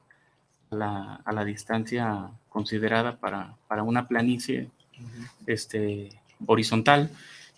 [0.71, 4.71] la, a la distancia considerada para, para una planicie
[5.47, 6.11] este,
[6.47, 7.11] horizontal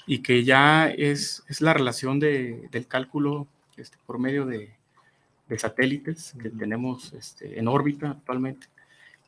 [0.07, 3.47] y que ya es, es la relación de, del cálculo
[3.79, 4.71] este, por medio de,
[5.49, 8.67] de satélites que tenemos este, en órbita actualmente.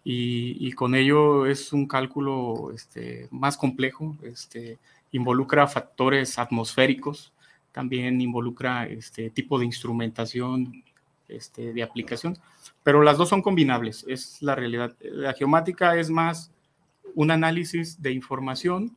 [0.02, 4.78] Y, y, con ello es un cálculo este, más complejo, este,
[5.12, 7.32] involucra factores atmosféricos,
[7.72, 10.82] también involucra este tipo de instrumentación
[11.28, 12.38] este, de aplicación,
[12.82, 14.96] pero las dos son combinables, es la realidad.
[15.00, 16.50] La geomática es más
[17.14, 18.96] un análisis de información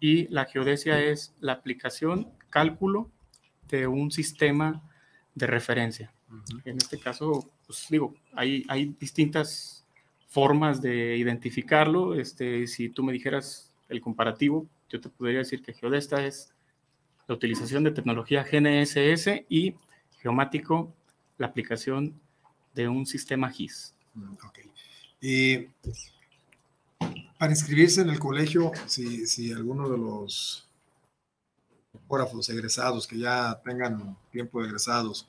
[0.00, 3.10] y la geodesia es la aplicación, cálculo
[3.68, 4.82] de un sistema
[5.34, 6.12] de referencia.
[6.64, 9.84] En este caso, pues digo, hay, hay distintas
[10.28, 12.14] formas de identificarlo.
[12.14, 16.52] Este, si tú me dijeras el comparativo, yo te podría decir que geodesta es
[17.28, 19.74] la utilización de tecnología GNSS y
[20.20, 20.92] geomático,
[21.38, 22.18] la aplicación
[22.74, 23.94] de un sistema GIS.
[24.14, 24.58] Mm, ok.
[25.20, 25.68] Y
[27.38, 30.65] para inscribirse en el colegio, si, si alguno de los
[31.96, 35.28] topógrafos egresados que ya tengan tiempo de egresados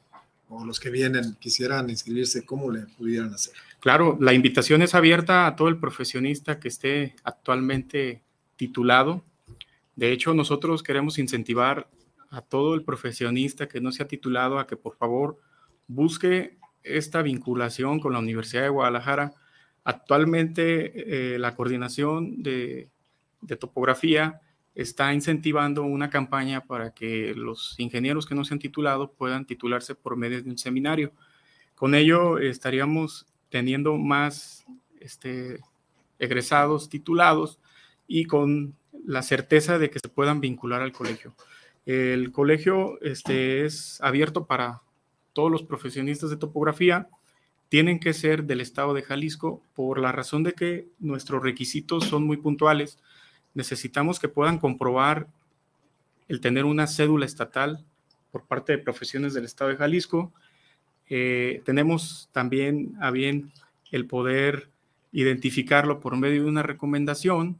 [0.49, 3.53] o los que vienen quisieran inscribirse, ¿cómo le pudieran hacer?
[3.79, 8.21] Claro, la invitación es abierta a todo el profesionista que esté actualmente
[8.55, 9.23] titulado.
[9.95, 11.89] De hecho, nosotros queremos incentivar
[12.29, 15.37] a todo el profesionista que no se ha titulado a que por favor
[15.87, 19.33] busque esta vinculación con la Universidad de Guadalajara.
[19.83, 22.89] Actualmente eh, la coordinación de
[23.59, 24.41] topografía
[24.77, 29.95] está incentivando una campaña para que los ingenieros que no se han titulado puedan titularse
[29.95, 31.11] por medio de un seminario.
[31.73, 34.67] Con ello estaríamos teniendo más
[34.99, 35.61] este,
[36.19, 37.59] egresados titulados
[38.07, 41.33] y con la certeza de que se puedan vincular al colegio.
[41.87, 44.83] El colegio este, es abierto para
[45.33, 47.09] todos los profesionistas de topografía.
[47.69, 52.27] Tienen que ser del estado de Jalisco por la razón de que nuestros requisitos son
[52.27, 52.99] muy puntuales.
[53.57, 55.25] Necesitamos que puedan comprobar
[56.27, 57.83] el tener una cédula estatal
[58.31, 60.31] por parte de profesiones del estado de Jalisco.
[61.09, 63.51] Eh, tenemos también a bien
[63.91, 64.69] el poder
[65.11, 67.57] identificarlo por medio de una recomendación,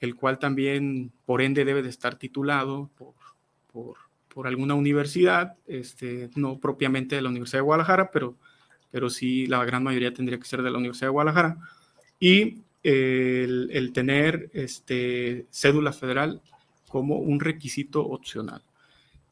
[0.00, 3.94] el cual también por ende debe de estar titulado por,
[4.32, 8.34] por, alguna universidad, este, no propiamente de la Universidad de Guadalajara, pero,
[8.90, 11.58] pero sí la gran mayoría tendría que ser de la Universidad de Guadalajara.
[12.18, 16.40] Y el, el tener este, cédula federal
[16.88, 18.62] como un requisito opcional.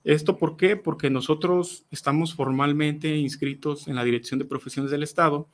[0.04, 0.76] ¿Esto por qué?
[0.76, 5.48] Porque nosotros estamos formalmente inscritos en la Dirección de Profesiones del Estado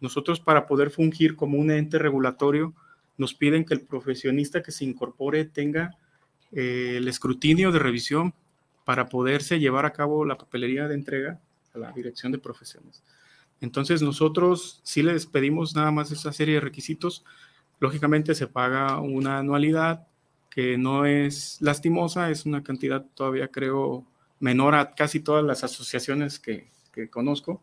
[0.00, 2.74] nosotros para poder fungir como un ente regulatorio,
[3.18, 5.96] nos piden que el profesionista que se incorpore tenga
[6.52, 8.34] eh, el escrutinio de revisión
[8.84, 11.40] para poderse llevar a cabo la papelería de entrega
[11.74, 13.02] a la dirección de profesiones.
[13.60, 17.24] Entonces nosotros sí les pedimos nada más esa serie de requisitos.
[17.80, 20.06] Lógicamente se paga una anualidad
[20.50, 24.06] que no es lastimosa, es una cantidad todavía creo
[24.40, 27.62] menor a casi todas las asociaciones que, que conozco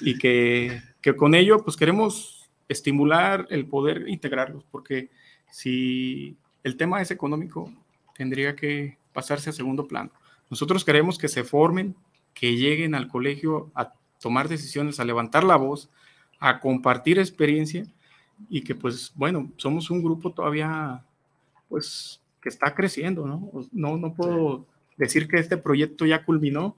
[0.00, 5.10] y que, que, con ello pues queremos estimular el poder integrarlos, porque
[5.50, 7.72] si el tema es económico,
[8.14, 10.10] tendría que pasarse a segundo plano.
[10.50, 11.96] Nosotros queremos que se formen,
[12.34, 13.94] que lleguen al colegio a
[14.26, 15.88] tomar decisiones, a levantar la voz,
[16.40, 17.86] a compartir experiencia
[18.50, 21.04] y que pues bueno, somos un grupo todavía
[21.68, 23.48] pues que está creciendo, ¿no?
[23.70, 26.74] No, no puedo decir que este proyecto ya culminó,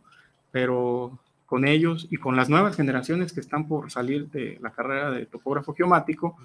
[0.50, 5.10] pero con ellos y con las nuevas generaciones que están por salir de la carrera
[5.10, 6.36] de topógrafo geomático,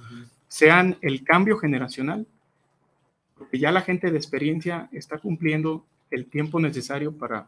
[0.47, 2.25] sean el cambio generacional,
[3.37, 7.47] porque ya la gente de experiencia está cumpliendo el tiempo necesario para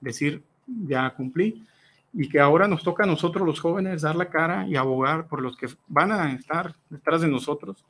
[0.00, 0.44] decir,
[0.86, 1.66] ya cumplí,
[2.12, 5.40] y que ahora nos toca a nosotros los jóvenes dar la cara y abogar por
[5.40, 7.84] los que van a estar detrás de nosotros,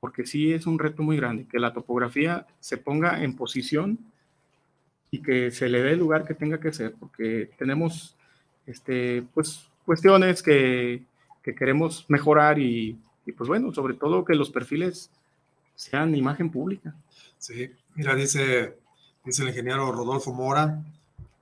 [0.00, 3.98] porque sí es un reto muy grande, que la topografía se ponga en posición
[5.10, 8.16] y que se le dé el lugar que tenga que ser, porque tenemos
[8.66, 11.04] este, pues, cuestiones que,
[11.42, 15.10] que queremos mejorar y, y, pues bueno, sobre todo que los perfiles
[15.76, 16.94] sean imagen pública.
[17.38, 18.76] Sí, mira, dice,
[19.24, 20.82] dice el ingeniero Rodolfo Mora,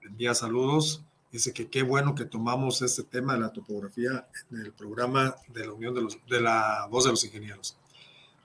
[0.03, 1.03] envía saludos,
[1.35, 5.67] dice que qué bueno que tomamos este tema de la topografía en el programa de
[5.67, 7.77] la Unión de, los, de la Voz de los Ingenieros.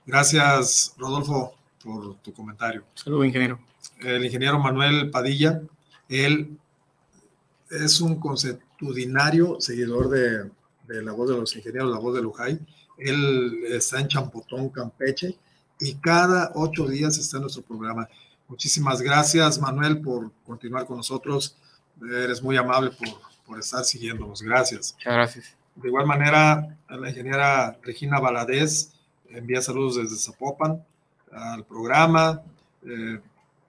[0.04, 2.82] Gracias, Rodolfo, por tu comentario.
[2.94, 3.60] Saludos, ingeniero.
[4.00, 5.62] El ingeniero Manuel Padilla,
[6.08, 6.58] él
[7.70, 10.50] es un concepto Tudinario, seguidor de,
[11.02, 12.58] La Voz de los Ingenieros, La Voz de Lujay.
[12.98, 15.38] Él está en Champotón, Campeche,
[15.78, 18.08] y cada ocho días está en nuestro programa.
[18.48, 21.56] Muchísimas gracias, Manuel, por continuar con nosotros.
[22.02, 23.08] Eres muy amable por,
[23.46, 24.42] por estar siguiéndonos.
[24.42, 24.94] Gracias.
[24.94, 25.56] Muchas gracias.
[25.74, 28.92] De igual manera, la ingeniera Regina Valadez
[29.30, 30.84] envía saludos desde Zapopan
[31.32, 32.42] al programa.
[32.86, 33.20] Eh,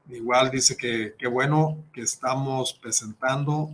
[0.09, 3.73] igual dice que qué bueno que estamos presentando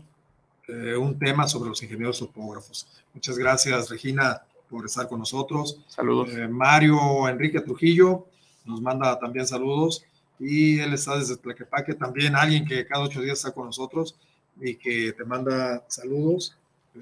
[0.68, 2.88] eh, un tema sobre los ingenieros topógrafos.
[3.14, 5.80] Muchas gracias, Regina, por estar con nosotros.
[5.88, 6.30] Saludos.
[6.36, 8.28] Eh, Mario Enrique Trujillo
[8.66, 10.03] nos manda también saludos
[10.39, 14.16] y él está desde Tlaquepaque, también alguien que cada ocho días está con nosotros
[14.60, 16.55] y que te manda saludos
[16.95, 16.99] eh,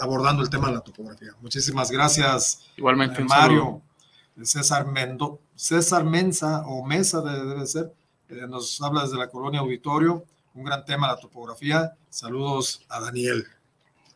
[0.00, 1.30] abordando el tema de la topografía.
[1.40, 2.66] Muchísimas gracias.
[2.76, 3.82] Igualmente, Mario.
[4.42, 7.92] César Mendo, César Mensa o Mesa debe ser,
[8.48, 10.24] nos habla desde la colonia Auditorio
[10.58, 11.94] un gran tema la topografía.
[12.10, 13.46] Saludos a Daniel.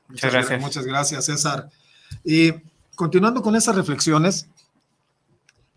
[0.08, 0.60] Muchas, gracias.
[0.60, 1.70] Muchas gracias, César.
[2.24, 2.52] Y
[2.96, 4.48] continuando con esas reflexiones,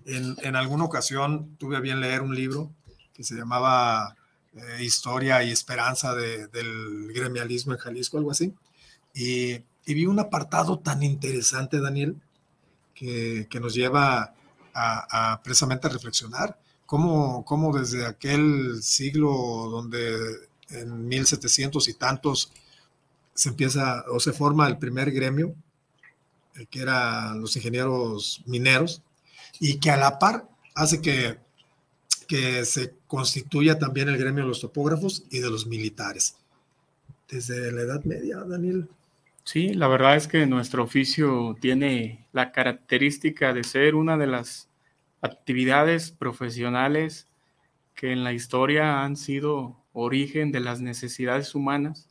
[0.05, 2.71] en, en, alguna ocasión tuve a bien leer un libro
[3.13, 4.15] que se llamaba
[4.55, 8.53] eh, Historia y Esperanza del gremialismo en Jalisco, algo así.
[9.13, 12.15] Y, vi un apartado tan interesante, Daniel,
[12.93, 14.33] que, nos lleva
[14.73, 19.29] a, precisamente a reflexionar cómo, cómo desde aquel siglo
[19.69, 20.17] donde
[20.69, 22.51] en 1700 y tantos
[23.33, 25.53] se empieza o se forma el primer gremio,
[26.55, 29.01] eh, que eran los ingenieros mineros,
[29.59, 31.37] y que a la par hace que,
[32.27, 36.35] que se constituya también el gremio de los topógrafos y de los militares.
[37.29, 38.89] Desde la Edad Media, Daniel.
[39.45, 44.67] Sí, la verdad es que nuestro oficio tiene la característica de ser una de las
[45.21, 47.27] actividades profesionales
[47.95, 52.09] que en la historia han sido origen de las necesidades humanas.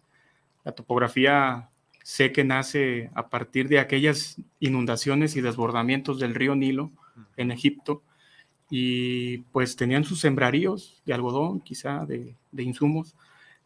[0.65, 1.69] La topografía
[2.03, 6.93] sé que nace a partir de aquellas inundaciones y desbordamientos del río Nilo
[7.37, 8.03] en Egipto
[8.71, 13.15] y pues tenían sus sembraríos de algodón, quizá de, insumos,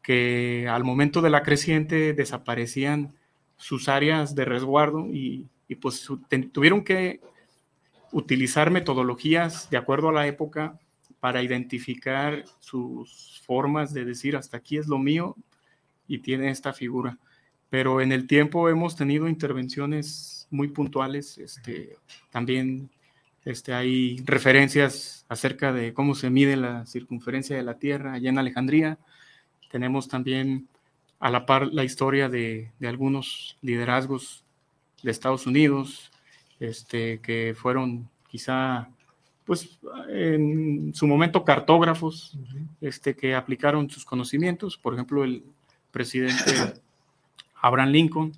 [0.02, 3.14] que al momento de la creciente desaparecían
[3.56, 5.48] sus áreas de resguardo y,
[5.80, 6.08] pues
[6.52, 7.20] tuvieron que
[8.10, 10.78] utilizar metodologías de acuerdo a la época
[11.20, 15.36] para identificar sus formas de decir hasta aquí es lo mío
[16.06, 17.18] y tiene esta figura.
[17.68, 21.96] Pero en el tiempo hemos tenido intervenciones muy puntuales, este,
[22.30, 22.88] también
[23.48, 28.38] este, hay referencias acerca de cómo se mide la circunferencia de la Tierra allá en
[28.38, 28.98] Alejandría.
[29.70, 30.68] Tenemos también
[31.18, 34.44] a la par la historia de, algunos liderazgos
[35.02, 36.12] de Estados Unidos,
[36.60, 38.90] este, que fueron quizá,
[39.46, 39.78] pues
[40.10, 42.36] en su momento cartógrafos,
[42.82, 44.76] este, que aplicaron sus conocimientos.
[44.76, 45.42] Por ejemplo, el
[45.90, 46.52] presidente
[47.62, 48.32] Abraham Lincoln,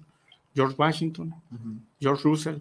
[0.55, 1.35] George Washington,
[1.99, 2.59] George Russell,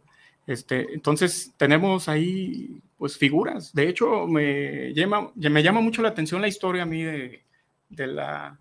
[0.49, 3.71] este, entonces tenemos ahí pues figuras.
[3.71, 7.43] De hecho, me llama, me llama mucho la atención la historia a mí de,
[7.91, 8.59] la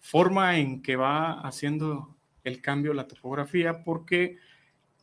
[0.00, 2.14] forma en que va haciendo
[2.44, 4.36] el cambio la topografía, porque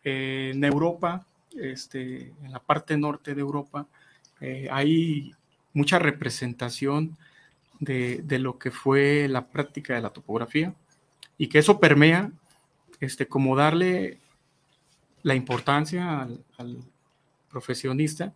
[0.03, 1.25] eh, en Europa,
[1.59, 3.87] este, en la parte norte de Europa,
[4.41, 5.31] eh, hay
[5.73, 7.17] mucha representación
[7.79, 10.75] de, de, lo que fue la práctica de la topografía
[11.39, 12.31] y que eso permea
[12.99, 14.20] este, como darle
[15.23, 16.83] la importancia al,
[17.49, 18.33] profesionista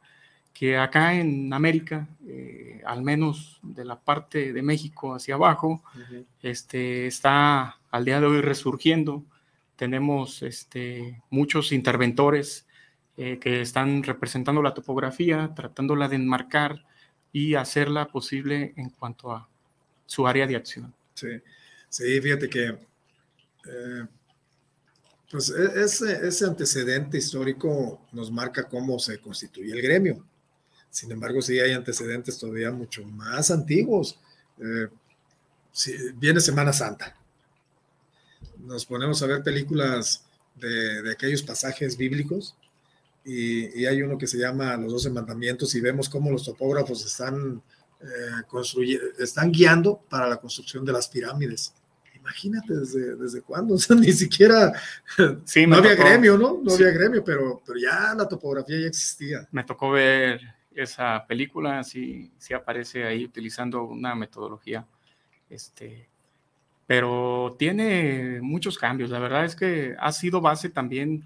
[0.54, 5.84] que acá en América, eh, al menos de la parte de México hacia abajo,
[6.42, 9.24] este, está al día de hoy resurgiendo.
[9.76, 12.66] Tenemos este, muchos interventores
[13.18, 16.86] eh, que están representando la topografía, tratándola de enmarcar
[17.32, 19.48] y hacerla posible en cuanto a
[20.06, 20.94] su área de acción.
[21.14, 21.28] Sí,
[21.90, 24.06] sí fíjate que eh,
[25.32, 30.26] pues e, ese, antecedente histórico nos marca cómo se constituye el gremio.
[30.90, 34.20] Sin embargo, sí hay antecedentes todavía mucho más antiguos.
[34.60, 34.88] Eh,
[36.16, 37.18] viene Semana Santa.
[38.60, 40.24] Nos ponemos a ver películas
[40.56, 42.56] de, aquellos pasajes bíblicos
[43.26, 47.62] y, hay uno que se llama Los Doce Mandamientos y vemos cómo los topógrafos están,
[48.02, 51.74] eh, están guiando para la construcción de las pirámides
[52.26, 54.74] imagínate desde, desde cuándo, o sea, ni siquiera,
[55.44, 56.60] sí, no había gremio, ¿no?
[56.64, 59.48] No había gremio, pero, pero ya la topografía ya existía.
[59.52, 60.42] Me tocó ver
[60.74, 64.86] esa película, sí, sí aparece ahí utilizando una metodología,
[65.50, 66.10] este,
[66.88, 71.24] pero tiene muchos cambios, la verdad es que ha sido base también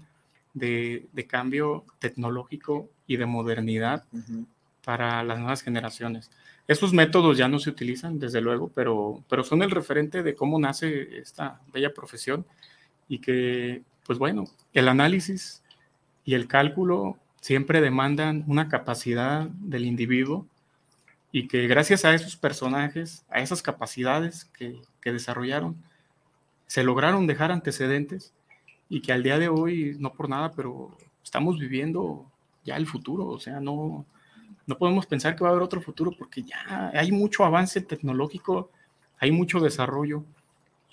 [0.54, 4.04] de, de cambio tecnológico y de modernidad
[4.84, 6.30] para las nuevas generaciones.
[6.70, 10.56] Esos métodos ya no se utilizan, desde luego, pero, pero son el referente de cómo
[10.56, 12.46] nace esta bella profesión
[13.08, 15.64] y que, pues bueno, el análisis
[16.24, 20.46] y el cálculo siempre demandan una capacidad del individuo
[21.32, 25.74] y que gracias a esos personajes, a esas capacidades que, que desarrollaron,
[26.68, 28.32] se lograron dejar antecedentes
[28.88, 32.30] y que al día de hoy, no por nada, pero estamos viviendo
[32.64, 34.06] ya el futuro, o sea, no,
[34.70, 38.70] no podemos pensar que va a haber otro futuro porque ya hay mucho avance tecnológico,
[39.18, 40.24] hay mucho desarrollo.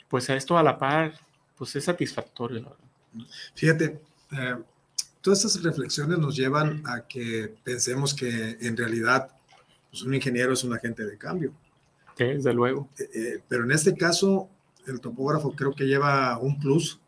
[0.07, 1.13] Pues a esto a la par,
[1.55, 2.75] pues es satisfactorio.
[3.53, 4.01] Fíjate,
[4.31, 4.55] eh,
[5.21, 9.29] todas estas reflexiones nos llevan a que pensemos que en realidad
[9.91, 11.53] pues un ingeniero es un agente de cambio.
[12.17, 12.89] Sí, desde luego.
[12.97, 14.49] Eh, eh, pero en este caso,
[14.87, 16.99] el topógrafo creo que lleva un plus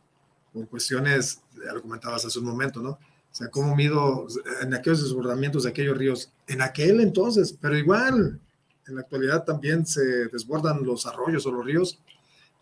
[0.53, 2.99] por cuestiones, ya lo comentabas hace un momento, ¿no?
[3.31, 4.27] O sea, cómo mido
[4.61, 8.39] en aquellos desbordamientos de aquellos ríos, en aquel entonces, pero igual,
[8.87, 11.99] en la actualidad también se desbordan los arroyos o los ríos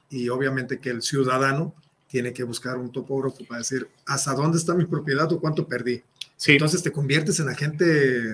[0.09, 1.73] y obviamente que el ciudadano
[2.07, 6.01] tiene que buscar un topógrafo para decir hasta dónde está mi propiedad o cuánto perdí.
[6.35, 6.53] Sí.
[6.53, 7.85] Entonces te conviertes en agente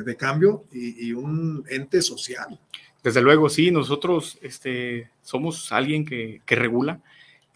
[0.04, 2.60] de cambio y, un ente social.
[3.02, 7.02] Desde luego, sí, nosotros este, somos alguien que, que regula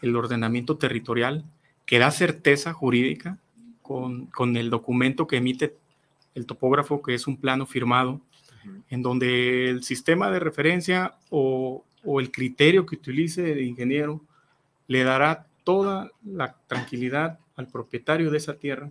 [0.00, 1.44] el ordenamiento territorial,
[1.84, 3.38] que da certeza jurídica
[3.88, 5.76] con, el documento que emite
[6.34, 8.20] el topógrafo, que es un plano firmado,
[8.90, 14.20] en donde el sistema de referencia o, o el criterio que utilice el ingeniero
[14.88, 18.90] le dará toda la tranquilidad al propietario de esa tierra,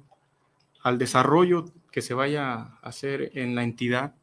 [0.81, 4.13] al desarrollo que se vaya a hacer en la entidad,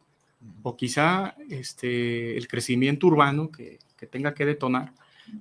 [0.62, 4.92] o quizá este, el crecimiento urbano que, que tenga que detonar.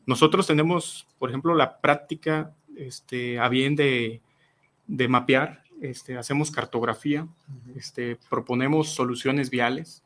[0.05, 4.21] Nosotros tenemos, por ejemplo, la práctica este, a bien de,
[4.87, 7.27] de mapear, este, hacemos cartografía,
[7.75, 10.03] este, proponemos soluciones viales,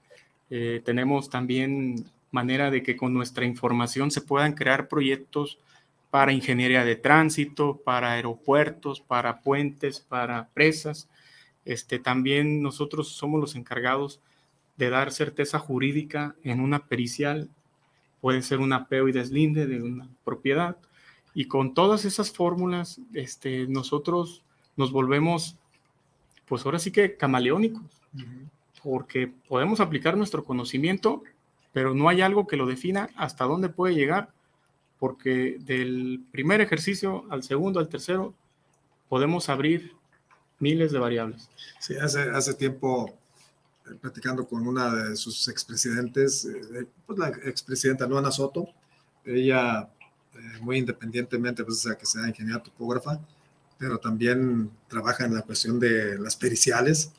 [0.49, 5.59] eh, tenemos también manera de que con nuestra información se puedan crear proyectos
[6.09, 11.09] para ingeniería de tránsito, para aeropuertos, para puentes, para presas.
[11.65, 14.21] Este, también nosotros somos los encargados
[14.77, 17.49] de dar certeza jurídica en una pericial,
[18.21, 20.77] puede ser un apeo y deslinde de una propiedad.
[21.33, 24.43] Y con todas esas fórmulas, este, nosotros
[24.77, 25.57] nos volvemos,
[26.47, 27.83] pues ahora sí que camaleónicos,
[28.81, 31.23] porque podemos aplicar nuestro conocimiento,
[31.73, 34.31] pero no hay algo que lo defina hasta dónde puede llegar
[34.99, 38.33] porque del primer ejercicio al segundo, al tercero,
[39.09, 39.93] podemos abrir
[40.59, 41.49] miles de variables.
[41.79, 43.17] Sí, hace, hace tiempo,
[43.85, 48.67] eh, platicando con una de sus expresidentes, eh, pues la expresidenta Luana Soto,
[49.23, 49.89] ella
[50.33, 53.19] eh, muy independientemente, pues, o sea, que sea ingeniera topógrafa,
[53.77, 57.11] pero también trabaja en la cuestión de las periciales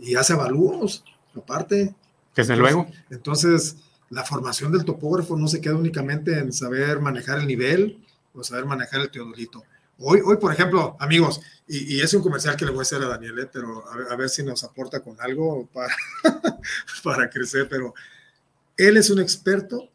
[0.00, 1.94] y hace avalúos, aparte.
[2.34, 2.86] Desde luego.
[3.10, 3.76] Entonces,
[4.10, 8.64] la formación del topógrafo no se queda únicamente en saber manejar el nivel o saber
[8.64, 9.64] manejar el teodolito.
[9.98, 13.08] Hoy, hoy por ejemplo, amigos, y, es un comercial que le voy a hacer a
[13.08, 13.50] Daniel, ¿eh?
[13.52, 15.94] pero a, ver si nos aporta con algo para,
[17.04, 17.94] para crecer, pero
[18.76, 19.88] él es un experto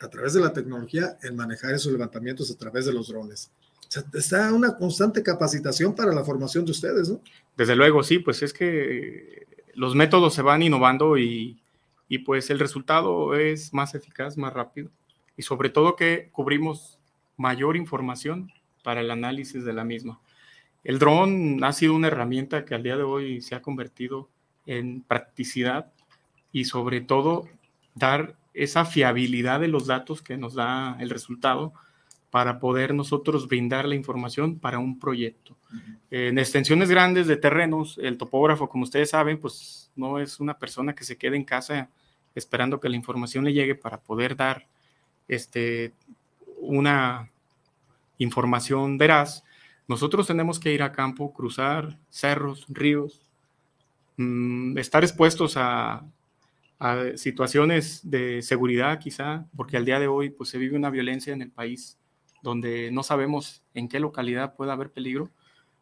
[0.00, 3.50] a través de la tecnología en manejar esos levantamientos a través de los drones.
[3.92, 7.20] Sea, está una constante capacitación para la formación de ustedes, ¿no?
[7.58, 11.60] Desde luego, sí, pues es que los métodos se van innovando y,
[12.08, 14.90] y pues el resultado es más eficaz, más rápido
[15.36, 16.98] y sobre todo que cubrimos
[17.36, 18.50] mayor información
[18.82, 20.20] para el análisis de la misma.
[20.84, 24.30] El dron ha sido una herramienta que al día de hoy se ha convertido
[24.64, 25.92] en practicidad
[26.50, 27.46] y sobre todo
[27.94, 31.74] dar esa fiabilidad de los datos que nos da el resultado
[32.32, 35.54] para poder nosotros brindar la información para un proyecto.
[36.10, 40.94] En extensiones grandes de terrenos, el topógrafo, como ustedes saben, pues no es una persona
[40.94, 41.90] que se quede en casa
[42.34, 44.66] esperando que la información le llegue para poder dar
[45.28, 45.92] este,
[46.56, 47.30] una
[48.16, 49.44] información veraz,
[49.86, 53.20] nosotros tenemos que ir a campo, cruzar cerros, ríos,
[54.16, 56.02] mm, estar expuestos a,
[57.14, 61.40] situaciones de seguridad quizá, porque al día de hoy pues, se vive una violencia en
[61.40, 61.96] el país
[62.42, 65.30] donde no sabemos en qué localidad puede haber peligro,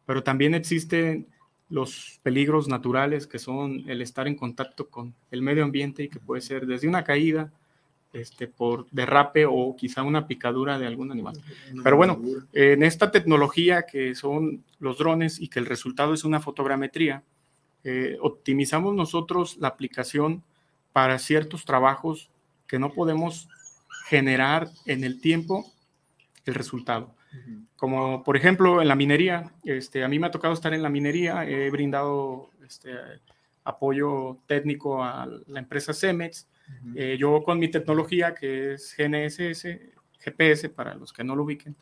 [0.05, 1.27] pero también existen
[1.69, 6.19] los peligros naturales que son el estar en contacto con el medio ambiente y que
[6.19, 7.51] puede ser desde una caída
[8.13, 11.41] este, por derrape o quizá una picadura de algún animal.
[11.81, 16.41] Pero bueno, en esta tecnología que son los drones y que el resultado es una
[16.41, 17.23] fotogrametría,
[17.85, 20.43] eh, optimizamos nosotros la aplicación
[20.91, 22.29] para ciertos trabajos
[22.67, 23.47] que no podemos
[24.07, 25.71] generar en el tiempo
[26.45, 27.15] el resultado.
[27.77, 30.89] Como por ejemplo en la minería, este, a mí me ha tocado estar en la
[30.89, 32.91] minería, he brindado este,
[33.63, 36.47] apoyo técnico a la empresa Cemex.
[36.95, 39.67] Eh, yo con mi tecnología, que es GNSS,
[40.19, 41.75] GPS para los que no lo ubiquen,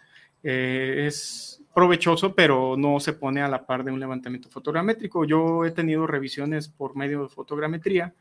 [0.43, 5.25] eh, es provechoso, pero no se pone a la par de un levantamiento fotogramétrico.
[5.25, 8.13] Yo he tenido revisiones por medio de fotogrametría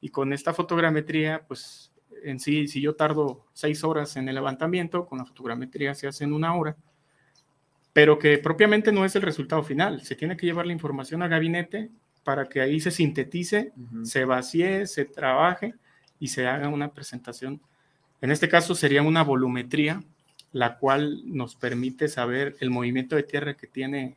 [0.00, 1.92] y con esta fotogrametría, pues
[2.22, 6.24] en sí, si yo tardo seis horas en el levantamiento, con la fotogrametría se hace
[6.24, 6.76] en una hora,
[7.92, 10.02] pero que propiamente no es el resultado final.
[10.02, 11.90] Se tiene que llevar la información al gabinete
[12.24, 15.74] para que ahí se sintetice, se vacíe, se trabaje
[16.18, 17.60] y se haga una presentación.
[18.20, 20.02] En este caso sería una volumetría,
[20.52, 24.16] la cual nos permite saber el movimiento de tierra que tiene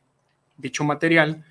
[0.58, 1.44] dicho material.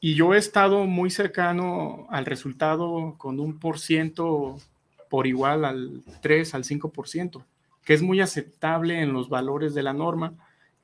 [0.00, 4.58] Y yo he estado muy cercano al resultado con un por ciento
[5.14, 7.44] por igual al 3 al 5%,
[7.84, 10.34] que es muy aceptable en los valores de la norma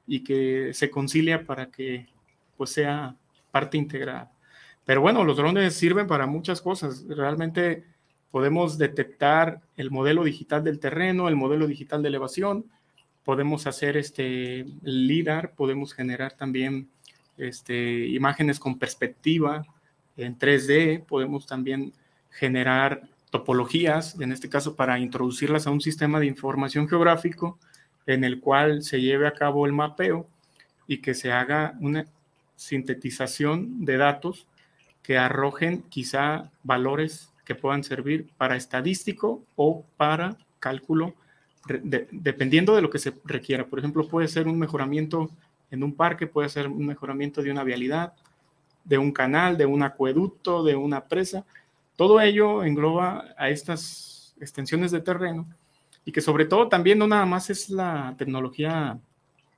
[0.07, 2.07] y que se concilia para que
[2.57, 3.17] pues sea
[3.51, 4.31] parte integrada.
[4.85, 7.07] Pero bueno, los drones sirven para muchas cosas.
[7.09, 7.83] Realmente
[8.31, 12.67] podemos detectar el modelo digital del terreno, el modelo digital de elevación,
[13.25, 16.89] podemos hacer este LIDAR, podemos generar también
[17.37, 19.67] este, imágenes con perspectiva
[20.17, 21.93] en 3D, podemos también
[22.31, 27.59] generar topologías, en este caso para introducirlas a un sistema de información geográfico
[28.07, 30.27] en el cual se lleve a cabo el mapeo
[30.87, 32.07] y que se haga una
[32.57, 34.47] sintetización de datos
[35.03, 41.15] que arrojen quizá valores que puedan servir para estadístico o para cálculo,
[42.13, 43.67] dependiendo de lo que se requiera.
[43.67, 45.31] Por ejemplo, puede ser un mejoramiento
[45.71, 48.13] en un parque, puede ser un mejoramiento de una vialidad,
[48.85, 51.45] de un canal, de un acueducto, de una presa.
[52.01, 55.47] Todo ello engloba a estas extensiones de terreno
[56.03, 58.99] y que sobre todo también no nada más es la tecnología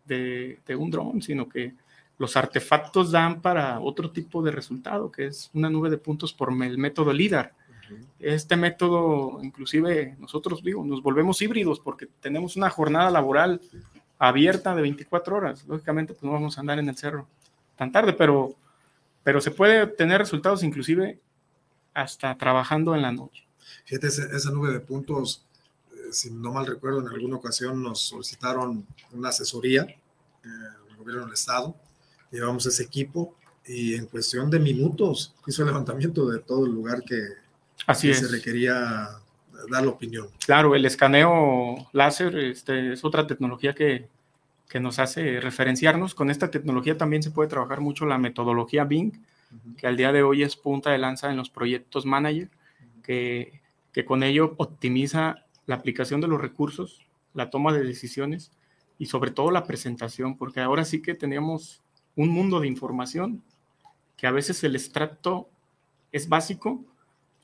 [0.06, 1.72] de, un dron, sino que
[2.18, 6.52] los artefactos dan para otro tipo de resultado, que es una nube de puntos por
[6.52, 7.52] el método LIDAR.
[8.18, 13.60] Este método, inclusive nosotros digo, nos volvemos híbridos porque tenemos una jornada laboral
[14.18, 15.64] abierta de 24 horas.
[15.68, 17.28] Lógicamente, pues no vamos a andar en el cerro
[17.76, 18.56] tan tarde, pero,
[19.22, 21.20] pero se puede obtener resultados inclusive
[21.94, 23.44] hasta trabajando en la noche.
[23.84, 25.44] Fíjate, esa nube de puntos
[26.12, 30.48] si no mal recuerdo, en alguna ocasión nos solicitaron una asesoría eh,
[30.88, 31.74] del gobierno del estado,
[32.30, 33.34] llevamos ese equipo
[33.66, 37.20] y en cuestión de minutos hizo el levantamiento de todo el lugar que,
[37.86, 39.08] Así se requería
[39.70, 40.28] dar la opinión.
[40.44, 44.08] Claro, el escaneo láser este, es otra tecnología que,
[44.68, 46.14] que nos hace referenciarnos.
[46.14, 49.12] Con esta tecnología también se puede trabajar mucho la metodología Bing,
[49.76, 52.50] que al día de hoy es punta de lanza en los proyectos manager,
[53.02, 53.60] que,
[53.92, 58.52] que con ello optimiza la aplicación de los recursos, la toma de decisiones
[58.98, 61.82] y sobre todo la presentación, porque ahora sí que teníamos
[62.16, 63.42] un mundo de información
[64.16, 65.48] que a veces el extracto
[66.12, 66.84] es básico,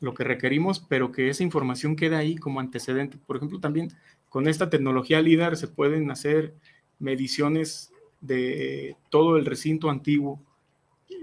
[0.01, 3.19] lo que requerimos, pero que esa información queda ahí como antecedente.
[3.27, 3.93] Por ejemplo, también
[4.29, 6.55] con esta tecnología LIDAR se pueden hacer
[6.99, 10.41] mediciones de todo el recinto antiguo,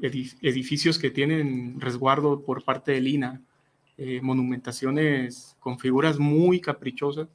[0.01, 3.41] edificios que tienen resguardo por parte del INA,
[3.97, 7.27] eh, monumentaciones con figuras muy caprichosas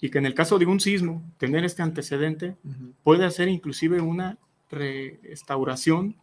[0.00, 2.56] y que en el caso de un sismo, tener este antecedente
[3.02, 4.38] puede hacer inclusive una
[4.70, 6.16] restauración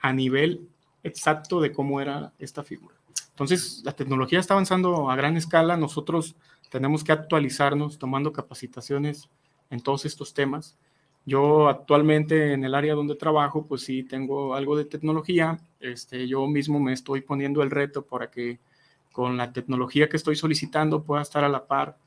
[0.00, 0.68] a nivel
[1.02, 2.96] exacto de cómo era esta figura.
[3.30, 6.36] Entonces, la tecnología está avanzando a gran escala, nosotros
[6.70, 9.28] tenemos que actualizarnos tomando capacitaciones
[9.70, 10.76] en todos estos temas.
[11.26, 15.58] Yo actualmente en el área donde trabajo, pues sí tengo algo de tecnología.
[15.80, 18.60] Este, yo mismo me estoy poniendo el reto para que
[19.10, 21.98] con la tecnología que estoy solicitando pueda estar a la par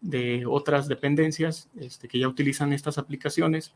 [0.00, 3.74] de otras dependencias este, que ya utilizan estas aplicaciones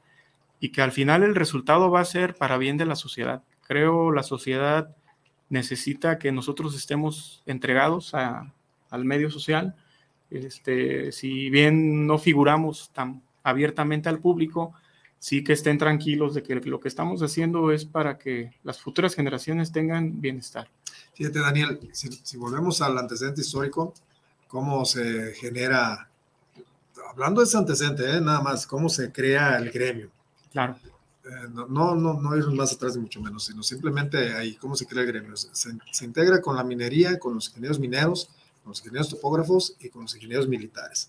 [0.60, 3.42] y que al final el resultado va a ser para bien de la sociedad.
[3.66, 4.94] Creo la sociedad
[5.48, 9.74] necesita que nosotros estemos entregados al medio social.
[10.30, 14.72] Este, si bien no figuramos tan abiertamente al público,
[15.22, 19.14] sí que estén tranquilos de que lo que estamos haciendo es para que las futuras
[19.14, 20.68] generaciones tengan bienestar.
[21.14, 23.94] Fíjate, Daniel, si, volvemos al antecedente histórico,
[24.48, 26.10] cómo se genera,
[27.08, 28.20] hablando de ese antecedente, ¿eh?
[28.20, 30.10] nada más, cómo se crea el gremio.
[30.50, 30.76] Claro.
[31.24, 34.86] Eh, no, no, no, ir más atrás de mucho menos, sino simplemente ahí, cómo se
[34.86, 35.36] crea el gremio.
[35.36, 38.28] Se, se, integra con la minería, con los ingenieros mineros,
[38.64, 41.08] con los ingenieros topógrafos y con los ingenieros militares.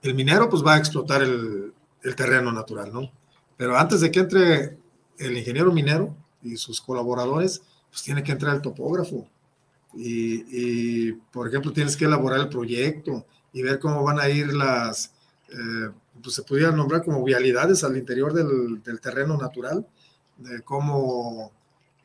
[0.00, 1.74] El minero pues va a explotar el,
[2.04, 3.10] el terreno natural, ¿no?
[3.56, 4.78] Pero antes de que entre
[5.18, 9.26] el ingeniero minero y sus colaboradores, pues tiene que entrar el topógrafo.
[9.96, 15.12] Y, por ejemplo, tienes que elaborar el proyecto y ver cómo van a ir las,
[15.48, 15.90] eh,
[16.20, 19.86] pues se pudiera nombrar como vialidades al interior del, terreno natural,
[20.36, 21.52] de cómo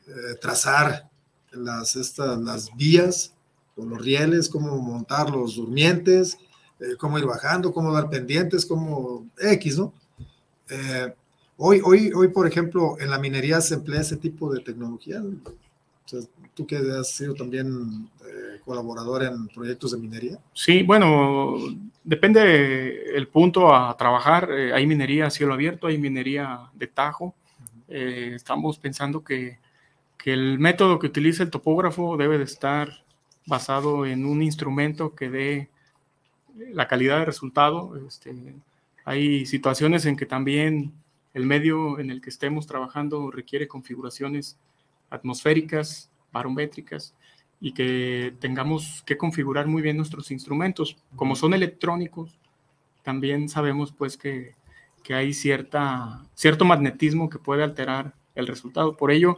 [0.06, 1.10] eh, trazar
[1.50, 3.34] las, estas, las vías
[3.74, 6.38] con los rieles, cómo montar los durmientes,
[6.80, 9.92] eh, cómo ir bajando, cómo dar pendientes, cómo X, ¿no?
[11.56, 15.20] hoy, hoy, hoy, por ejemplo, en la minería se emplea ese tipo de tecnología
[16.54, 20.38] tú que has sido también eh, colaborador en proyectos de minería.
[20.52, 21.56] Sí, bueno,
[22.04, 24.50] depende el punto a trabajar.
[24.50, 27.34] Eh, hay minería a cielo abierto, hay minería de tajo.
[27.88, 29.58] Eh, estamos pensando que,
[30.16, 33.04] que, el método que utiliza el topógrafo debe de estar
[33.46, 35.70] basado en un instrumento que dé
[36.72, 37.96] la calidad de resultado.
[38.06, 38.54] Este,
[39.04, 40.92] hay situaciones en que también
[41.34, 44.58] el medio en el que estemos trabajando requiere configuraciones
[45.10, 47.14] atmosféricas, barométricas,
[47.60, 50.96] y que tengamos que configurar muy bien nuestros instrumentos.
[51.14, 52.38] Como son electrónicos,
[53.02, 54.54] también sabemos pues que,
[55.02, 58.96] que hay cierta, cierto magnetismo que puede alterar el resultado.
[58.96, 59.36] Por ello,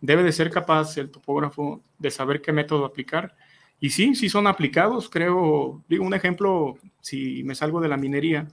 [0.00, 3.34] debe de ser capaz el topógrafo de saber qué método aplicar.
[3.82, 8.48] Y sí, sí son aplicados, creo, digo un ejemplo, si me salgo de la minería,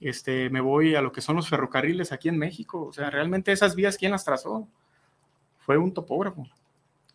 [0.00, 2.84] este, me voy a lo que son los ferrocarriles aquí en México.
[2.84, 4.68] O sea, realmente esas vías, ¿quién las trazó?
[5.66, 6.46] fue un topógrafo.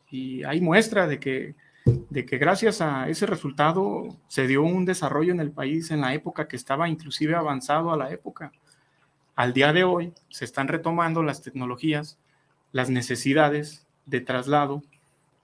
[0.09, 1.55] Y hay muestra de que,
[1.85, 6.13] de que gracias a ese resultado se dio un desarrollo en el país en la
[6.13, 8.51] época que estaba inclusive avanzado a la época.
[9.35, 12.19] Al día de hoy se están retomando las tecnologías,
[12.73, 14.83] las necesidades de traslado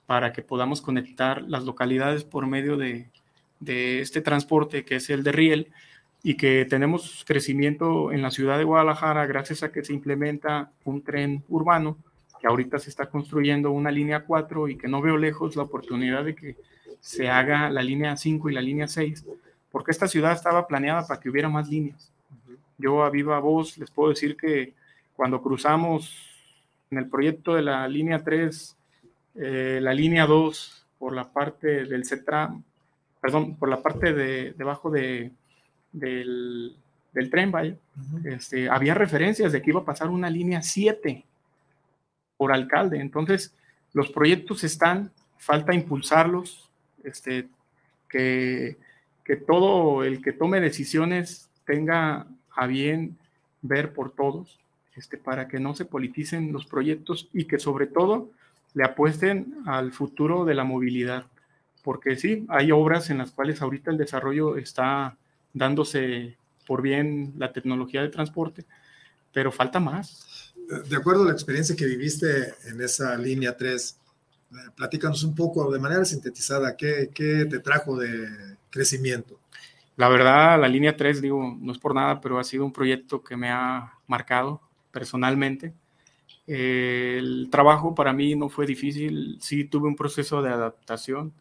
[0.07, 3.11] para que podamos conectar las localidades por medio de,
[3.59, 5.71] de este transporte que es el de riel
[6.23, 11.03] y que tenemos crecimiento en la ciudad de Guadalajara gracias a que se implementa un
[11.03, 11.97] tren urbano,
[12.39, 16.23] que ahorita se está construyendo una línea 4 y que no veo lejos la oportunidad
[16.23, 16.55] de que
[16.99, 19.25] se haga la línea 5 y la línea 6,
[19.71, 22.11] porque esta ciudad estaba planeada para que hubiera más líneas.
[22.77, 24.73] Yo a viva voz les puedo decir que
[25.15, 26.29] cuando cruzamos
[26.91, 28.76] en el proyecto de la línea 3,
[29.39, 32.63] eh, la línea 2 por la parte del CETRAM,
[33.21, 35.31] perdón, por la parte de debajo de,
[35.91, 36.75] del,
[37.13, 37.75] del tren, vaya,
[38.25, 41.23] este, había referencias de que iba a pasar una línea 7
[42.35, 42.99] por alcalde.
[42.99, 43.55] Entonces,
[43.93, 46.69] los proyectos están, falta impulsarlos,
[47.03, 47.47] este,
[48.09, 48.77] que,
[49.23, 53.17] que todo el que tome decisiones tenga a bien
[53.61, 54.59] ver por todos,
[54.95, 58.31] este, para que no se politicen los proyectos y que sobre todo
[58.77, 61.25] le apuesten al futuro de la movilidad.
[61.81, 65.17] Porque sí, hay obras en las cuales ahorita el desarrollo está
[65.51, 68.65] dándose por bien la tecnología de transporte,
[69.33, 70.53] pero falta más.
[70.89, 73.97] De acuerdo a la experiencia que viviste en esa línea 3,
[74.51, 78.29] eh, platícanos un poco de manera sintetizada, ¿qué, qué te trajo de
[78.69, 79.39] crecimiento?
[79.95, 83.23] La verdad, la línea 3, digo, no es por nada, pero ha sido un proyecto
[83.23, 84.61] que me ha marcado
[84.91, 85.73] personalmente.
[86.47, 91.33] El trabajo para mí no fue difícil, sí tuve un proceso de adaptación,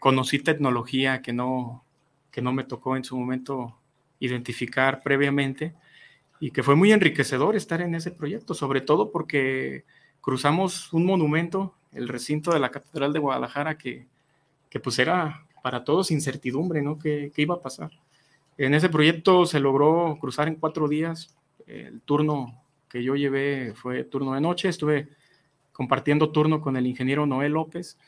[0.00, 1.84] conocí tecnología que no,
[2.30, 3.76] que no me tocó en su momento
[4.18, 5.74] identificar previamente
[6.40, 9.84] y que fue muy enriquecedor estar en ese proyecto, sobre todo porque
[10.22, 14.06] cruzamos un monumento, el recinto de la Catedral de Guadalajara, que,
[14.70, 16.98] que pues era para todos incertidumbre, ¿no?
[16.98, 17.90] ¿Qué, ¿Qué, iba a pasar?
[18.58, 21.36] En ese proyecto se logró cruzar en cuatro días.
[21.66, 25.08] El turno que yo llevé fue turno de noche, estuve
[25.72, 27.98] compartiendo turno con el ingeniero Noel López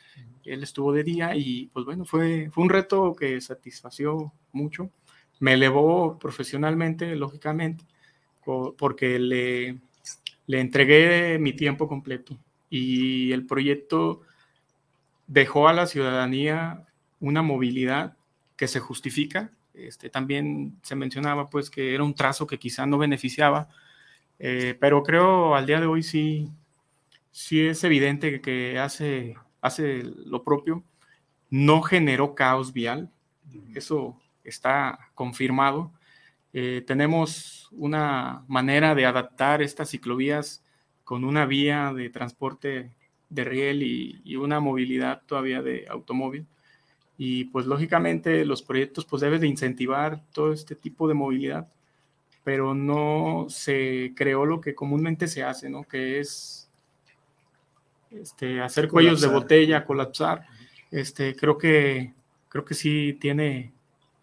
[0.52, 4.90] él estuvo de día y pues bueno, fue, fue un reto que satisfació mucho.
[5.40, 7.84] Me elevó profesionalmente, lógicamente,
[8.44, 9.78] porque le,
[10.46, 12.36] le entregué mi tiempo completo
[12.70, 14.22] y el proyecto
[15.26, 16.86] dejó a la ciudadanía
[17.20, 18.16] una movilidad
[18.56, 19.52] que se justifica.
[19.74, 23.68] Este, también se mencionaba pues que era un trazo que quizá no beneficiaba,
[24.38, 26.48] eh, pero creo al día de hoy sí,
[27.30, 30.84] sí es evidente que hace hace lo propio,
[31.50, 33.10] no generó caos vial,
[33.74, 35.92] eso está confirmado.
[36.52, 40.64] Eh, tenemos una manera de adaptar estas ciclovías
[41.04, 42.92] con una vía de transporte
[43.28, 46.46] de riel y, una movilidad todavía de automóvil.
[47.16, 51.72] Y pues lógicamente los proyectos pues deben de incentivar todo este tipo de movilidad,
[52.48, 55.82] pero no se creó lo que comúnmente se hace, ¿no?
[55.82, 56.70] Que es
[58.10, 60.46] este, hacer cuellos de botella, colapsar.
[60.90, 62.14] Este, creo que
[62.48, 63.74] creo que sí tiene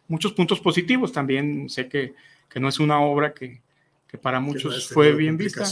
[0.08, 1.12] muchos puntos positivos.
[1.12, 2.16] También sé que,
[2.50, 3.62] que no es una obra que,
[4.08, 5.64] que para muchos fue bien vista.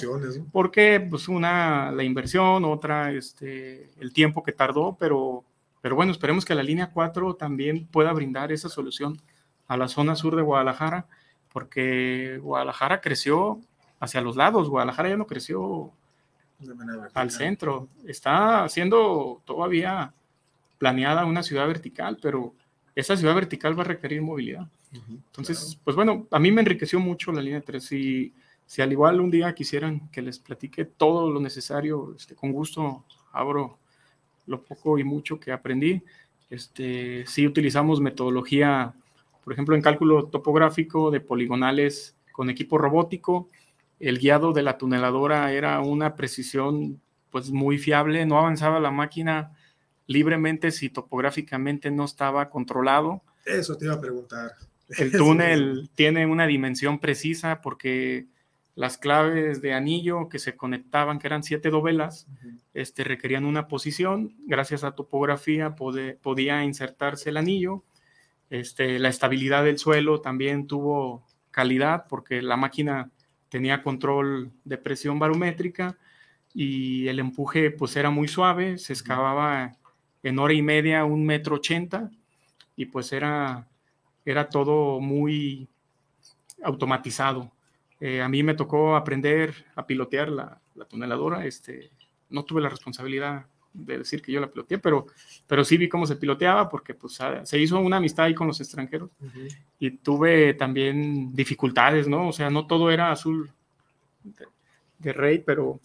[0.51, 5.43] Porque pues una, la inversión, otra, este, el tiempo que tardó, pero,
[5.81, 9.19] pero bueno, esperemos que la línea 4 también pueda brindar esa solución
[9.67, 11.07] a la zona sur de Guadalajara,
[11.53, 13.61] porque Guadalajara creció
[13.99, 15.91] hacia los lados, Guadalajara ya no creció
[17.13, 17.87] al centro.
[18.05, 20.13] Está siendo todavía
[20.77, 22.53] planeada una ciudad vertical, pero
[22.95, 24.67] esa ciudad vertical va a requerir movilidad.
[25.09, 27.83] Entonces, pues bueno, a mí me enriqueció mucho la línea 3.
[27.83, 28.33] Si,
[28.65, 33.03] si al igual un día quisieran que les platique todo lo necesario, este, con gusto
[33.31, 33.79] abro
[34.45, 36.03] lo poco y mucho que aprendí.
[36.49, 38.93] Este, sí utilizamos metodología,
[39.43, 43.49] por ejemplo, en cálculo topográfico de poligonales con equipo robótico
[44.03, 49.53] el guiado de la tuneladora era una precisión pues muy fiable, no avanzaba la máquina
[50.07, 53.23] libremente si topográficamente no estaba controlado.
[53.45, 54.51] Eso te iba a preguntar.
[54.89, 58.27] El túnel tiene una dimensión precisa porque
[58.75, 62.27] las claves de anillo que se conectaban, que eran siete dovelas,
[62.73, 64.35] este, requerían una posición.
[64.45, 67.83] Gracias a topografía podía insertarse el anillo.
[68.49, 73.09] Este, la estabilidad del suelo también tuvo calidad porque la máquina
[73.49, 75.97] tenía control de presión barométrica
[76.53, 79.75] y el empuje pues era muy suave, se excavaba
[80.21, 82.09] en hora y media, un metro ochenta,
[82.75, 83.67] y pues era,
[84.25, 85.67] era todo muy
[86.63, 87.51] automatizado.
[87.99, 91.91] Eh, a mí me tocó aprender a pilotear la, la tuneladora, este,
[92.29, 95.07] no tuve la responsabilidad de decir que yo la piloteé, pero,
[95.47, 98.61] pero sí vi cómo se piloteaba porque pues, se hizo una amistad ahí con los
[98.61, 99.09] extranjeros
[99.79, 102.29] y tuve también dificultades, ¿no?
[102.29, 103.49] O sea, no todo era azul
[104.99, 105.79] de, rey, pero,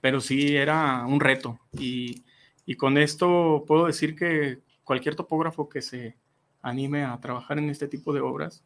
[0.00, 1.58] pero sí era un reto.
[1.72, 2.22] Y,
[2.66, 6.16] y con esto puedo decir que cualquier topógrafo que se
[6.62, 8.62] anime a trabajar en este tipo de obras,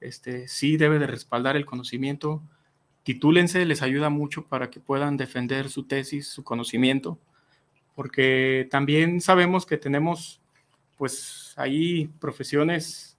[0.00, 2.42] este, sí debe de respaldar el conocimiento.
[3.02, 7.18] Titúlense, les ayuda mucho para que puedan defender su tesis, su conocimiento,
[7.94, 10.40] porque también sabemos que tenemos,
[10.96, 13.16] pues, ahí profesiones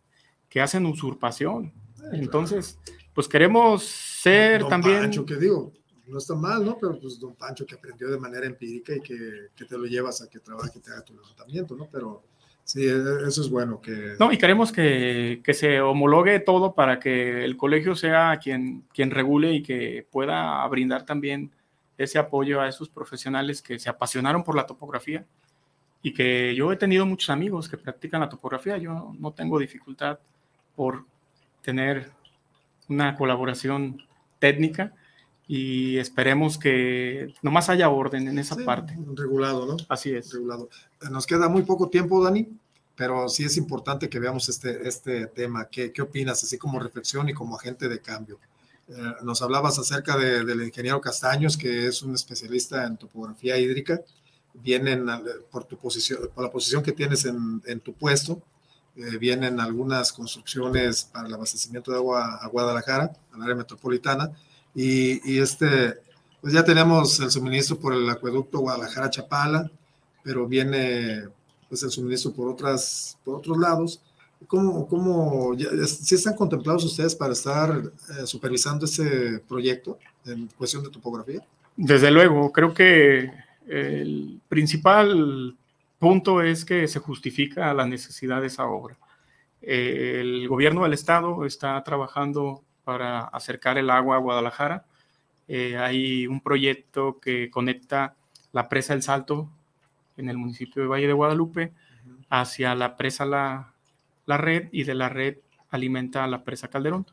[0.49, 1.73] que hacen usurpación.
[2.11, 2.80] Entonces,
[3.13, 5.01] pues queremos ser Don también...
[5.01, 5.71] Pancho, que digo,
[6.07, 6.78] no está mal, ¿no?
[6.80, 10.21] Pero pues Don Pancho que aprendió de manera empírica y que, que te lo llevas
[10.21, 11.88] a que trabaje y te haga tu levantamiento, ¿no?
[11.91, 12.23] Pero
[12.63, 12.95] sí, e,
[13.28, 14.15] eso es bueno que...
[14.19, 19.11] No, y queremos que, que, se homologue todo para que el colegio sea quien, quien
[19.11, 21.51] regule y que pueda brindar también
[21.98, 25.26] ese apoyo a esos profesionales que se apasionaron por la topografía
[26.02, 28.78] y que yo he tenido muchos amigos que practican la topografía.
[28.78, 30.20] Yo no tengo dificultad
[30.76, 31.06] por
[31.62, 32.12] tener
[32.88, 34.04] una colaboración
[34.39, 34.93] técnica
[35.48, 38.98] y esperemos que nomás haya orden en esa Sí, parte.
[39.16, 39.78] Regulado, ¿no?
[39.89, 40.34] Así es.
[40.34, 40.70] Regulado.
[41.10, 42.48] Nos queda muy poco tiempo, Dani,
[42.96, 45.66] pero sí es importante que veamos este, este tema.
[45.70, 48.39] ¿Qué, ¿Qué opinas, así como reflexión y como agente de cambio?
[48.88, 54.01] Eh, nos hablabas acerca de- del ingeniero Castaños, que es un especialista en topografía hídrica.
[54.53, 55.05] Vienen
[55.51, 58.41] por tu posición, por la posición que tienes en, en tu puesto,
[58.95, 64.31] eh, vienen algunas construcciones para el abastecimiento de agua a Guadalajara, al área metropolitana,
[64.73, 65.95] y, y este,
[66.41, 69.69] pues ya tenemos el suministro por el acueducto Guadalajara-Chapala,
[70.23, 71.27] pero viene
[71.67, 73.99] pues el suministro por otras por otros lados.
[74.48, 80.84] ¿Cómo, cómo ya, si están contemplados ustedes para estar eh, supervisando ese proyecto en cuestión
[80.84, 81.41] de topografía?
[81.76, 83.32] Desde luego, creo que
[83.68, 85.56] el principal
[86.00, 88.98] punto es que se justifica la necesidad de esa obra.
[89.62, 94.86] El gobierno del estado está trabajando para acercar el agua a Guadalajara.
[95.48, 98.16] Eh, hay un proyecto que conecta
[98.52, 99.50] la presa El Salto
[100.18, 101.74] en el municipio de Valle de Guadalupe
[102.30, 103.74] hacia la presa La,
[104.26, 105.38] la Red y de la Red
[105.69, 107.05] alimenta a la presa Calderón.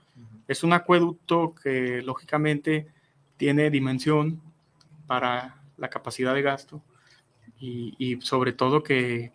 [0.49, 2.87] Es un acueducto que lógicamente
[3.37, 4.41] tiene dimensión
[5.07, 6.83] para la capacidad de gasto
[7.59, 9.33] y, y sobre todo que,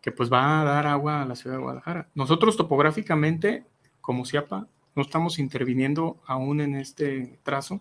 [0.00, 2.08] que, pues va a dar agua a la ciudad de Guadalajara.
[2.14, 3.64] Nosotros topográficamente,
[4.00, 7.80] como CIAPA, no estamos interviniendo aún en este trazo,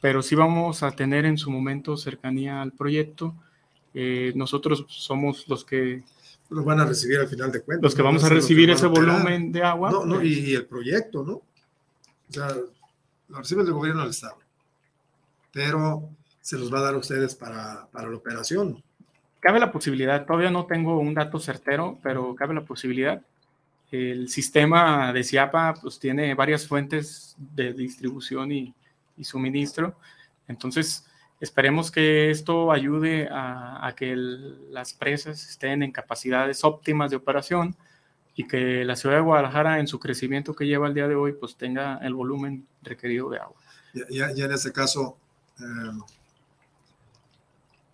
[0.00, 3.34] pero sí vamos a tener en su momento cercanía al proyecto.
[3.94, 6.04] Eh, nosotros somos los que
[6.50, 7.84] Lo van a recibir al final de cuentas.
[7.84, 8.06] los que ¿no?
[8.06, 9.90] vamos a recibir ese volumen de agua.
[9.90, 11.34] No, no, y, y el proyecto, ¿no?
[11.34, 12.48] O sea,
[13.28, 14.38] lo recibe el gobierno del Estado,
[15.52, 18.82] pero se los va a dar a ustedes para, para la operación.
[19.38, 23.22] Cabe la posibilidad, todavía no tengo un dato certero, pero cabe la posibilidad.
[23.90, 28.74] El sistema de CIAPA pues, tiene varias fuentes de distribución y,
[29.16, 29.96] y suministro.
[30.46, 31.06] Entonces,
[31.40, 37.16] esperemos que esto ayude a, a que el, las presas estén en capacidades óptimas de
[37.16, 37.76] operación
[38.36, 41.32] y que la ciudad de Guadalajara, en su crecimiento que lleva el día de hoy,
[41.32, 43.56] pues tenga el volumen requerido de agua.
[44.08, 45.16] Ya, ya en este caso,
[45.58, 45.98] eh,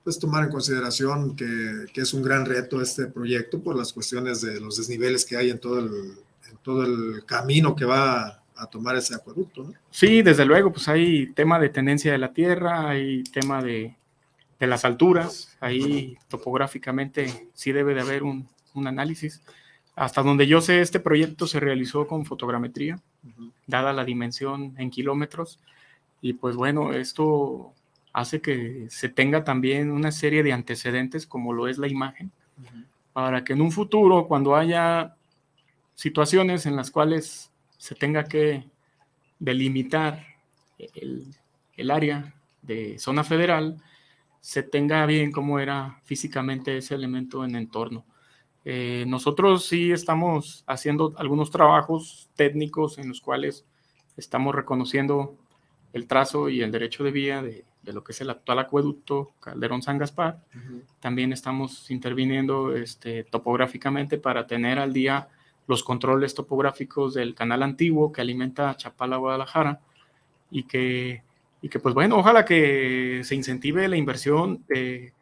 [0.04, 4.40] pues tomar en consideración que, que, es un gran reto este proyecto por las cuestiones
[4.40, 6.18] de los desniveles que hay en todo el,
[6.48, 9.64] en todo el camino que va a tomar ese acueducto.
[9.64, 9.72] ¿no?
[9.90, 13.94] Sí, desde luego, pues hay tema de tenencia de la tierra, hay tema de,
[14.58, 19.42] de las alturas, ahí topográficamente sí debe de haber un, un, análisis.
[19.94, 23.52] Hasta donde yo sé, este proyecto se realizó con fotogrametría, uh -huh.
[23.66, 25.58] dada la dimensión en kilómetros,
[26.20, 27.72] y pues bueno, esto
[28.12, 32.62] hace que se tenga también una serie de antecedentes como lo es la imagen, uh
[32.62, 32.84] -huh.
[33.12, 35.14] para que en un futuro, cuando haya
[35.94, 38.64] situaciones en las cuales se tenga que
[39.38, 40.24] delimitar
[40.78, 41.34] el,
[41.76, 43.82] el, área de zona federal,
[44.40, 48.04] se tenga bien cómo era físicamente ese elemento en entorno.
[48.64, 53.64] Eh, nosotros sí estamos haciendo algunos trabajos técnicos en los cuales
[54.16, 55.36] estamos reconociendo
[55.92, 59.32] el trazo y el derecho de vía de, de lo que es el actual acueducto
[59.40, 60.42] Calderón San Gaspar.
[60.54, 60.82] Uh -huh.
[61.00, 65.28] También estamos interviniendo este, topográficamente para tener al día
[65.66, 69.80] los controles topográficos del canal antiguo que alimenta a Chapala, Guadalajara,
[70.50, 71.22] y que,
[71.60, 75.12] y que, pues bueno, ojalá que se incentive la inversión de,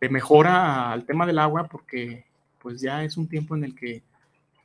[0.00, 2.24] de, mejora al tema del agua, porque
[2.60, 4.02] pues ya es un tiempo en el que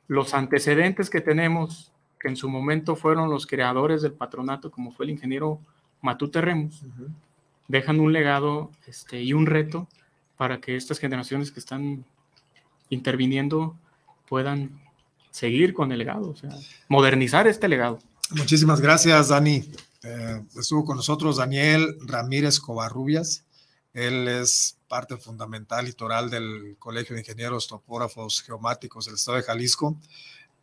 [0.06, 5.06] los antecedentes que tenemos, que en su momento fueron los creadores del patronato, como fue
[5.06, 5.60] el ingeniero
[6.02, 7.08] Matute Remus, uh -huh.
[7.68, 9.88] dejan un legado este, y un reto
[10.36, 12.04] para que estas generaciones que están
[12.88, 13.76] interviniendo
[14.28, 14.80] puedan
[15.30, 16.50] seguir con el legado, o sea,
[16.88, 17.98] modernizar este legado.
[18.30, 19.64] Muchísimas gracias, Dani.
[20.02, 23.44] Eh, estuvo con nosotros Daniel Ramírez Covarrubias.
[23.92, 29.42] Él es parte fundamental y toral del Colegio de Ingenieros Topógrafos Geomáticos del Estado de
[29.42, 29.98] Jalisco.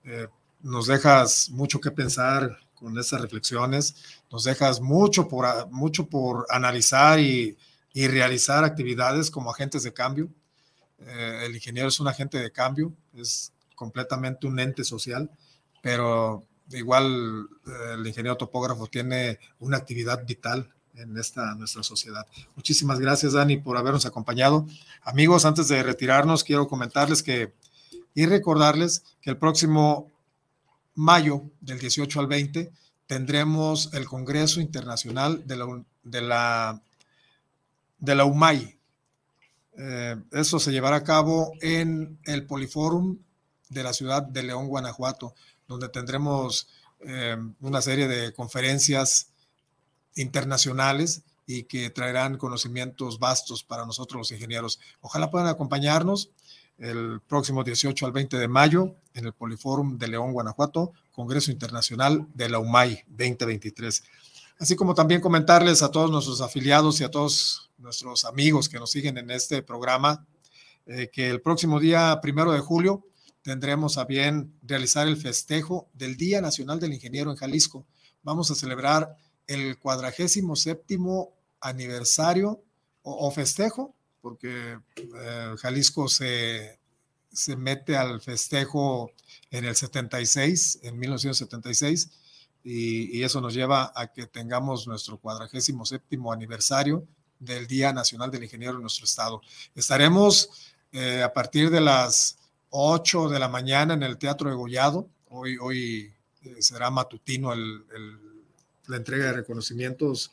[0.04, 0.28] Eh,
[0.62, 3.96] nos dejas mucho que pensar con estas reflexiones,
[4.32, 7.58] nos dejas mucho por, mucho por analizar y,
[7.94, 10.30] y realizar actividades como agentes de cambio.
[11.00, 15.30] Eh, el ingeniero es un agente de cambio, es completamente un ente social,
[15.82, 22.26] pero igual eh, el ingeniero topógrafo tiene una actividad vital en esta nuestra sociedad.
[22.56, 24.66] Muchísimas gracias, Dani, por habernos acompañado.
[25.04, 27.54] Amigos, antes de retirarnos, quiero comentarles que
[28.16, 30.12] y recordarles que el próximo
[30.96, 32.72] mayo, del 18 al 20,
[33.06, 36.82] tendremos el Congreso Internacional de la, de la,
[38.00, 38.80] de la UMAI.
[39.78, 43.20] Eh, eso se llevará a cabo en el Poliforum
[43.70, 45.34] de la ciudad de León, Guanajuato,
[45.68, 46.68] donde tendremos
[47.02, 49.30] eh, una serie de conferencias
[50.16, 54.80] internacionales y que traerán conocimientos vastos para nosotros los ingenieros.
[55.02, 56.30] Ojalá puedan acompañarnos
[56.78, 62.28] el próximo 18 al 20 de mayo en el Poliforum de León, Guanajuato, Congreso Internacional
[62.34, 64.04] de la UMAI 2023.
[64.60, 68.92] Así como también comentarles a todos nuestros afiliados y a todos nuestros amigos que nos
[68.92, 70.26] siguen en este programa
[70.86, 73.04] eh, que el próximo día primero de julio
[73.48, 77.86] tendremos a bien realizar el festejo del Día Nacional del Ingeniero en Jalisco.
[78.22, 79.16] Vamos a celebrar
[79.48, 82.62] el cuadragésimo séptimo aniversario
[83.04, 86.78] o, festejo, porque eh, Jalisco se,
[87.32, 89.12] se mete al festejo
[89.50, 92.10] en el 76, en 1976,
[92.66, 97.08] y, y, eso nos lleva a que tengamos nuestro cuadragésimo séptimo aniversario
[97.40, 99.42] del Día Nacional del Ingeniero en nuestro estado.
[99.74, 100.50] Estaremos
[100.92, 102.38] eh, a partir de las
[102.70, 105.08] 8 de la mañana en el Teatro de Gollado.
[105.30, 106.14] Hoy, hoy
[106.44, 107.84] eh, será matutino el,
[108.88, 110.32] la entrega de reconocimientos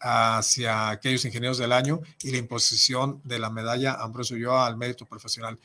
[0.00, 5.04] hacia aquellos ingenieros del año y la imposición de la medalla Ambrosio yo al mérito
[5.04, 5.58] profesional.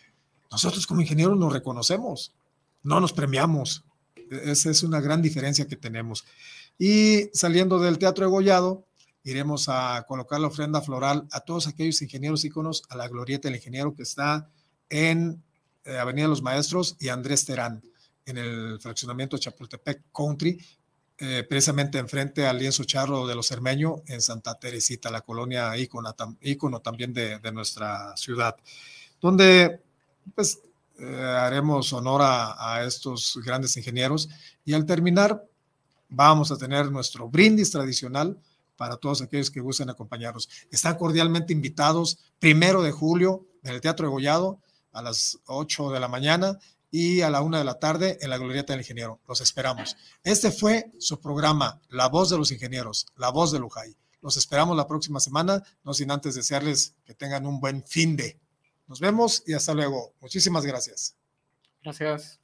[0.51, 2.33] Nosotros como ingenieros nos reconocemos,
[2.83, 3.83] no nos premiamos.
[4.15, 6.25] E-, esa es una gran diferencia que tenemos.
[6.77, 8.85] Y saliendo del Teatro de Gollado,
[9.23, 13.57] iremos a colocar la ofrenda floral a todos aquellos ingenieros íconos, a la glorieta del
[13.57, 14.49] ingeniero que está
[14.89, 15.41] en
[15.85, 17.81] eh, Avenida Los Maestros y Andrés Terán,
[18.25, 20.59] en el fraccionamiento Chapultepec Country,
[21.17, 26.81] eh, precisamente enfrente al lienzo charro de los Cermeño en Santa Teresita, la colonia ícono,
[26.81, 28.55] también de, nuestra ciudad,
[29.21, 29.79] donde
[30.33, 30.59] pues
[30.99, 34.27] eh, haremos honor a, a estos grandes ingenieros
[34.65, 35.45] y al terminar
[36.09, 38.37] vamos a tener nuestro brindis tradicional
[38.75, 40.49] para todos aquellos que gusten acompañarnos.
[40.69, 44.59] Están cordialmente invitados primero de julio en el Teatro de Gollado
[44.95, 46.57] a las 8 de la mañana
[46.89, 49.19] y a la 1 de la tarde en la Glorieta del Ingeniero.
[49.27, 49.97] Los esperamos.
[50.23, 53.95] Este fue su programa, La Voz de los Ingenieros, La Voz de Lujay.
[54.21, 58.39] Los esperamos la próxima semana, no sin antes desearles que tengan un buen fin de.
[58.87, 60.13] Nos vemos y hasta luego.
[60.21, 61.15] Muchísimas gracias.
[61.83, 62.39] Gracias.